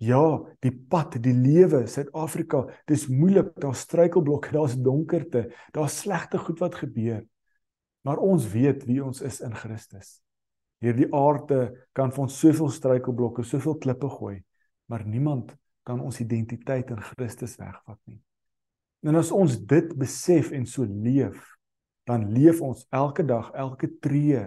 Ja, 0.00 0.40
die 0.64 0.72
pad, 0.72 1.18
die 1.22 1.34
lewe, 1.36 1.86
Suid-Afrika, 1.86 2.64
dis 2.88 3.06
moeilik, 3.06 3.52
daar's 3.60 3.84
struikelblokke, 3.84 4.50
daar's 4.56 4.74
donkerte, 4.80 5.50
daar's 5.72 5.98
slegte 6.00 6.38
goed 6.38 6.58
wat 6.58 6.74
gebeur. 6.80 7.20
Maar 8.02 8.16
ons 8.16 8.48
weet 8.48 8.86
wie 8.88 9.04
ons 9.04 9.20
is 9.20 9.42
in 9.44 9.54
Christus. 9.54 10.22
Hierdie 10.80 11.10
aarde 11.12 11.86
kan 11.92 12.10
vir 12.10 12.24
ons 12.24 12.38
soveel 12.40 12.70
struikelblokke, 12.72 13.44
soveel 13.44 13.76
klippe 13.76 14.08
gooi, 14.08 14.38
maar 14.88 15.04
niemand 15.04 15.52
kan 15.84 16.00
ons 16.00 16.22
identiteit 16.24 16.88
in 16.90 17.02
Christus 17.12 17.58
wegvat 17.60 18.00
nie. 18.08 18.22
En 19.04 19.20
as 19.20 19.30
ons 19.32 19.58
dit 19.68 19.92
besef 20.00 20.50
en 20.56 20.64
so 20.68 20.88
leef, 20.88 21.44
dan 22.10 22.32
leef 22.34 22.60
ons 22.64 22.86
elke 22.90 23.24
dag, 23.26 23.50
elke 23.54 23.88
tree. 24.02 24.42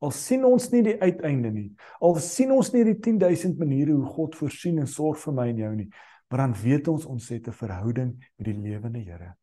Al 0.00 0.12
sien 0.16 0.44
ons 0.48 0.70
nie 0.72 0.82
die 0.86 0.96
uiteinde 1.00 1.50
nie. 1.52 1.68
Al 2.00 2.16
sien 2.24 2.52
ons 2.54 2.70
nie 2.72 2.84
die 2.86 2.96
10000 2.96 3.58
maniere 3.60 3.96
hoe 3.96 4.14
God 4.14 4.38
voorsien 4.38 4.80
en 4.80 4.88
sorg 4.88 5.20
vir 5.20 5.36
my 5.36 5.48
en 5.52 5.60
jou 5.60 5.72
nie, 5.76 5.88
maar 6.30 6.46
dan 6.46 6.54
weet 6.56 6.88
ons 6.88 7.06
ons 7.10 7.28
het 7.28 7.48
'n 7.48 7.52
verhouding 7.52 8.12
met 8.38 8.46
die 8.46 8.56
lewende 8.56 9.00
Here. 9.00 9.34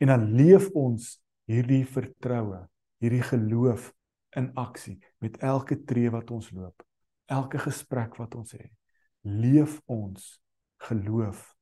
En 0.00 0.06
dan 0.06 0.32
leef 0.32 0.70
ons 0.72 1.20
hierdie 1.44 1.84
vertroue, 1.84 2.68
hierdie 3.00 3.22
geloof 3.22 3.92
in 4.36 4.52
aksie 4.54 4.98
met 5.18 5.36
elke 5.42 5.84
tree 5.84 6.10
wat 6.10 6.30
ons 6.30 6.50
loop, 6.50 6.82
elke 7.26 7.58
gesprek 7.58 8.16
wat 8.16 8.34
ons 8.34 8.52
het. 8.52 8.70
Leef 9.22 9.80
ons 9.86 10.40
geloof 10.78 11.54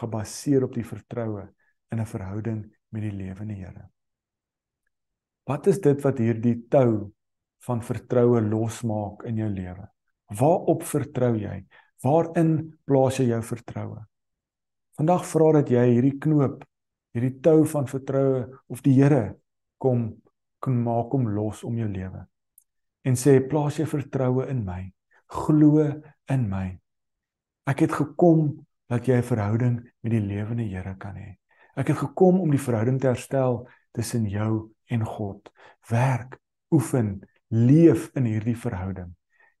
gebaseer 0.00 0.64
op 0.64 0.74
die 0.74 0.86
vertroue 0.86 1.48
in 1.92 2.00
'n 2.00 2.06
verhouding 2.06 2.64
met 2.88 3.02
die 3.02 3.12
lewende 3.12 3.54
Here. 3.54 3.93
Wat 5.44 5.66
is 5.68 5.80
dit 5.84 6.00
wat 6.00 6.20
hierdie 6.22 6.56
tou 6.72 7.10
van 7.66 7.82
vertroue 7.84 8.40
losmaak 8.40 9.26
in 9.28 9.42
jou 9.42 9.50
lewe? 9.52 9.86
Waarop 10.32 10.84
vertrou 10.88 11.34
jy? 11.36 11.58
Waarin 12.04 12.54
plaas 12.88 13.20
jy 13.20 13.28
jou 13.28 13.40
vertroue? 13.44 14.00
Vandag 14.96 15.24
vra 15.28 15.50
dat 15.58 15.72
jy 15.72 15.84
hierdie 15.90 16.16
knoop, 16.22 16.62
hierdie 17.14 17.36
tou 17.44 17.64
van 17.68 17.88
vertroue 17.90 18.46
of 18.72 18.80
die 18.84 18.94
Here 18.96 19.34
kom 19.82 20.14
kan 20.64 20.76
maak 20.80 21.12
om 21.12 21.28
los 21.28 21.64
om 21.66 21.76
jou 21.76 21.90
lewe. 21.92 22.24
En 23.04 23.18
sê 23.20 23.36
plaas 23.44 23.76
jy 23.78 23.84
vertroue 23.88 24.46
in 24.48 24.62
my. 24.64 24.80
Glo 25.28 25.84
in 26.32 26.46
my. 26.48 26.68
Ek 27.68 27.84
het 27.84 27.92
gekom 27.92 28.64
dat 28.88 29.08
jy 29.08 29.20
'n 29.20 29.28
verhouding 29.28 29.76
met 30.02 30.12
die 30.12 30.20
lewende 30.20 30.64
Here 30.64 30.96
kan 30.96 31.16
hê. 31.16 31.36
Ek 31.76 31.88
het 31.88 31.98
gekom 31.98 32.40
om 32.40 32.50
die 32.50 32.60
verhouding 32.60 33.00
te 33.00 33.08
herstel 33.08 33.68
tussen 33.92 34.28
jou 34.28 34.73
en 34.86 35.04
God. 35.04 35.50
Werk, 35.88 36.38
oefen, 36.74 37.20
leef 37.48 38.10
in 38.14 38.24
hierdie 38.24 38.56
verhouding. 38.58 39.12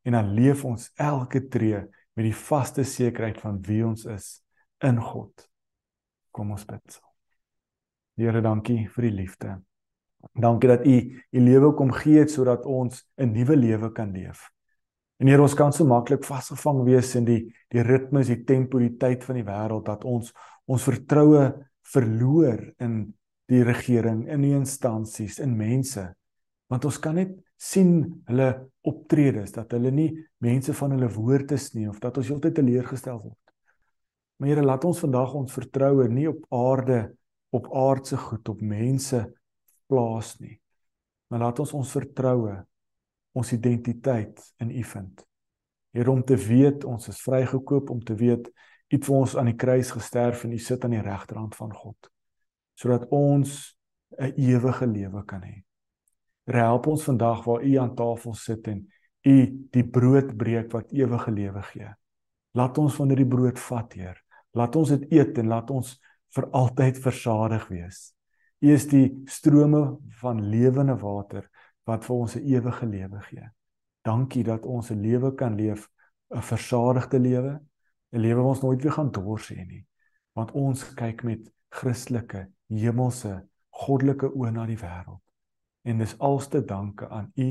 En 0.04 0.12
dan 0.12 0.32
leef 0.36 0.64
ons 0.64 0.90
elke 1.00 1.46
tree 1.48 1.80
met 2.14 2.26
die 2.26 2.36
vaste 2.36 2.84
sekerheid 2.84 3.40
van 3.40 3.60
wie 3.66 3.82
ons 3.86 4.04
is 4.10 4.38
in 4.84 5.00
God. 5.00 5.46
Kom 6.34 6.50
ons 6.54 6.66
bid. 6.68 6.98
Here, 8.18 8.42
dankie 8.44 8.84
vir 8.94 9.08
die 9.08 9.14
liefde. 9.14 9.56
Dankie 10.32 10.70
dat 10.70 10.86
U 10.86 10.96
U 11.34 11.40
lewe 11.40 11.72
kom 11.76 11.92
gee 11.92 12.22
het 12.22 12.30
sodat 12.30 12.66
ons 12.66 13.04
'n 13.18 13.32
nuwe 13.32 13.56
lewe 13.56 13.92
kan 13.92 14.12
leef. 14.12 14.50
En 15.18 15.26
Here, 15.26 15.42
ons 15.42 15.54
kan 15.54 15.72
so 15.72 15.84
maklik 15.84 16.24
vasgevang 16.24 16.84
wees 16.84 17.14
in 17.14 17.24
die 17.24 17.54
die 17.70 17.82
ritmes, 17.82 18.26
die 18.26 18.44
tempo, 18.44 18.78
die 18.78 18.96
tyd 18.96 19.24
van 19.24 19.34
die 19.34 19.44
wêreld 19.44 19.84
dat 19.84 20.04
ons 20.04 20.32
ons 20.66 20.82
vertroue 20.82 21.52
verloor 21.82 22.74
in 22.78 23.14
die 23.54 23.64
regering, 23.66 24.24
in 24.30 24.44
die 24.44 24.54
instansies, 24.56 25.38
in 25.42 25.54
mense. 25.56 26.08
Want 26.72 26.86
ons 26.88 26.98
kan 27.02 27.18
net 27.18 27.34
sien 27.60 28.22
hulle 28.28 28.48
optredes 28.84 29.54
dat 29.54 29.72
hulle 29.76 29.92
nie 29.94 30.10
mense 30.44 30.74
van 30.76 30.94
hulle 30.96 31.08
woord 31.14 31.54
is 31.56 31.70
nie 31.76 31.86
of 31.88 32.00
dat 32.02 32.18
ons 32.20 32.30
heeltyd 32.32 32.56
teleurgestel 32.58 33.20
word. 33.20 33.40
Maar 34.40 34.50
Here, 34.50 34.64
laat 34.66 34.84
ons 34.84 35.00
vandag 35.04 35.36
ons 35.38 35.54
vertroue 35.54 36.08
nie 36.10 36.26
op 36.28 36.42
aarde, 36.52 37.14
op 37.54 37.68
aardse 37.70 38.18
goed, 38.18 38.48
op 38.50 38.60
mense 38.60 39.22
plaas 39.88 40.34
nie. 40.42 40.56
Maar 41.30 41.46
laat 41.46 41.62
ons 41.62 41.74
ons 41.78 41.92
vertroue, 41.94 42.56
ons 43.34 43.52
identiteit 43.54 44.42
in 44.62 44.72
U 44.74 44.82
vind. 44.90 45.22
Here 45.94 46.10
om 46.10 46.24
te 46.26 46.36
weet 46.36 46.84
ons 46.84 47.08
is 47.08 47.22
vrygekoop 47.22 47.94
om 47.94 48.02
te 48.02 48.18
weet 48.18 48.50
U 48.50 48.96
het 48.96 49.06
vir 49.06 49.16
ons 49.16 49.32
aan 49.40 49.48
die 49.48 49.58
kruis 49.58 49.94
gesterf 49.94 50.44
en 50.44 50.52
U 50.54 50.58
sit 50.60 50.84
aan 50.84 50.94
die 50.94 51.02
regterhand 51.02 51.56
van 51.58 51.72
God 51.74 52.13
sodat 52.74 53.08
ons 53.10 53.76
'n 54.18 54.32
ewige 54.36 54.86
lewe 54.86 55.24
kan 55.24 55.42
hê. 55.42 55.64
Help 56.44 56.86
ons 56.86 57.04
vandag 57.04 57.44
waar 57.44 57.62
U 57.64 57.76
aan 57.76 57.94
tafel 57.94 58.34
sit 58.34 58.66
en 58.68 58.88
U 59.26 59.66
die 59.70 59.84
brood 59.84 60.36
breek 60.36 60.72
wat 60.72 60.92
ewige 60.92 61.30
lewe 61.30 61.62
gee. 61.62 61.88
Laat 62.52 62.78
ons 62.78 62.94
van 62.94 63.08
hierdie 63.08 63.28
brood 63.28 63.58
vat, 63.58 63.92
Heer. 63.92 64.18
Laat 64.52 64.76
ons 64.76 64.88
dit 64.88 65.12
eet 65.12 65.38
en 65.38 65.48
laat 65.50 65.70
ons 65.70 65.94
vir 66.36 66.46
altyd 66.50 66.98
versadig 67.02 67.64
wees. 67.68 68.12
U 68.60 68.70
is 68.72 68.86
die 68.90 69.08
strome 69.26 69.82
van 70.20 70.42
lewende 70.50 70.96
water 71.00 71.48
wat 71.88 72.04
vir 72.04 72.16
ons 72.16 72.36
'n 72.36 72.44
ewige 72.46 72.86
lewe 72.86 73.20
gee. 73.20 73.48
Dankie 74.04 74.44
dat 74.44 74.64
ons 74.64 74.90
'n 74.90 75.00
lewe 75.00 75.34
kan 75.34 75.56
leef, 75.56 75.88
'n 76.30 76.42
versadigde 76.42 77.18
lewe, 77.18 77.60
'n 78.12 78.20
lewe 78.20 78.40
wat 78.42 78.56
ons 78.56 78.62
nooit 78.62 78.82
weer 78.82 78.92
gaan 78.92 79.10
dors 79.10 79.48
hê 79.48 79.66
nie. 79.66 79.86
Want 80.34 80.52
ons 80.52 80.94
kyk 80.94 81.22
met 81.24 81.50
Christelike, 81.68 82.48
hemelse, 82.72 83.36
goddelike 83.74 84.30
oë 84.32 84.52
na 84.54 84.66
die 84.68 84.78
wêreld. 84.80 85.20
En 85.84 86.00
dis 86.00 86.14
alste 86.24 86.62
danke 86.64 87.08
aan 87.12 87.30
U, 87.36 87.48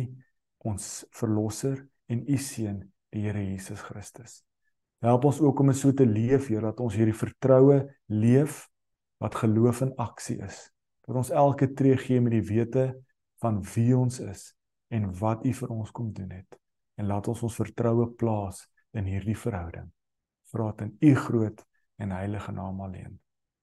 ons 0.66 0.88
verlosser 1.14 1.84
en 2.10 2.24
U 2.26 2.38
seun, 2.38 2.82
die 3.14 3.26
Here 3.28 3.44
Jesus 3.44 3.84
Christus. 3.86 4.42
Help 5.04 5.28
ons 5.28 5.42
ook 5.44 5.60
om 5.60 5.74
so 5.76 5.92
te 5.94 6.06
leef, 6.08 6.48
Here, 6.48 6.64
dat 6.66 6.80
ons 6.82 6.96
hierdie 6.96 7.18
vertroue 7.18 7.84
leef 8.08 8.64
wat 9.22 9.36
geloof 9.44 9.84
in 9.86 9.96
aksie 10.02 10.40
is. 10.42 10.70
Dat 11.06 11.20
ons 11.20 11.34
elke 11.36 11.74
tree 11.76 11.98
gee 12.00 12.22
met 12.24 12.34
die 12.38 12.46
wete 12.48 12.94
van 13.44 13.60
wie 13.76 13.92
ons 13.98 14.22
is 14.24 14.54
en 14.90 15.12
wat 15.20 15.44
U 15.46 15.54
vir 15.54 15.76
ons 15.76 15.92
kom 15.92 16.14
doen 16.16 16.32
het. 16.32 16.60
En 16.98 17.10
laat 17.10 17.28
ons 17.28 17.44
ons 17.44 17.60
vertroue 17.60 18.08
plaas 18.18 18.64
in 18.96 19.10
hierdie 19.10 19.38
verhouding 19.38 19.92
vra 20.54 20.72
dit 20.72 20.86
in 20.86 20.98
u 21.10 21.16
groot 21.16 21.66
en 21.96 22.12
heilige 22.12 22.52
naam 22.52 22.82
alleen. 22.82 23.20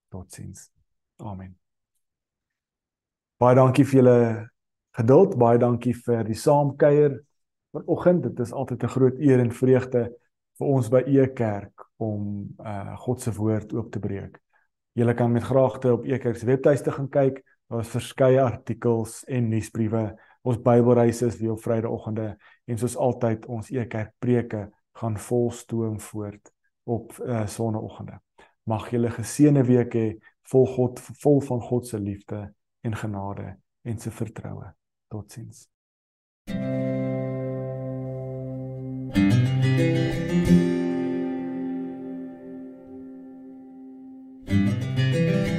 Totsiens. 0.08 0.79
Amen. 1.20 1.56
Baie 3.40 3.56
dankie 3.56 3.84
vir 3.84 4.00
julle 4.02 4.20
geduld, 4.96 5.36
baie 5.40 5.58
dankie 5.58 5.94
vir 5.94 6.24
die 6.24 6.36
saamkuier. 6.36 7.20
vanoggend. 7.70 8.22
Dit 8.22 8.40
is 8.40 8.52
altyd 8.52 8.82
'n 8.82 8.88
groot 8.88 9.18
eer 9.18 9.40
en 9.40 9.52
vreugde 9.52 10.10
vir 10.58 10.66
ons 10.66 10.88
by 10.88 11.02
E 11.06 11.26
Kerk 11.32 11.86
om 11.96 12.48
uh 12.58 12.96
God 12.96 13.20
se 13.20 13.32
woord 13.32 13.72
oop 13.72 13.92
te 13.92 13.98
breek. 13.98 14.40
Julle 14.92 15.14
kan 15.14 15.32
met 15.32 15.42
graagte 15.42 15.92
op 15.92 16.04
E 16.04 16.18
Kerk 16.18 16.36
se 16.36 16.46
webtuiste 16.46 16.92
gaan 16.92 17.08
kyk. 17.08 17.44
Daar 17.68 17.80
is 17.80 17.88
verskeie 17.88 18.42
artikels 18.42 19.24
en 19.24 19.48
nuusbriewe. 19.48 20.16
Ons 20.42 20.58
Bybelreise 20.58 21.26
is 21.26 21.38
weer 21.38 21.52
op 21.52 21.62
Vrydagoggende 21.62 22.36
en 22.66 22.78
soos 22.78 22.96
altyd 22.96 23.46
ons 23.46 23.70
E 23.70 23.86
Kerk 23.86 24.12
preke 24.18 24.70
gaan 24.92 25.18
volstoom 25.18 26.00
voort 26.00 26.52
op 26.84 27.12
uh 27.22 27.46
Sondagoggende. 27.46 28.20
Mag 28.64 28.90
julle 28.90 29.10
geseënde 29.10 29.64
week 29.64 29.94
hê 29.94 30.18
vol 30.52 30.66
God 30.76 31.00
vol 31.24 31.40
van 31.48 31.60
God 31.60 31.86
se 31.86 31.98
liefde 31.98 32.54
en 32.82 32.96
genade 32.96 33.56
en 33.84 33.98
se 33.98 34.10
vertroue. 34.10 34.72
Totsiens. 35.10 35.68
thank 39.80 40.50
you 40.50 40.69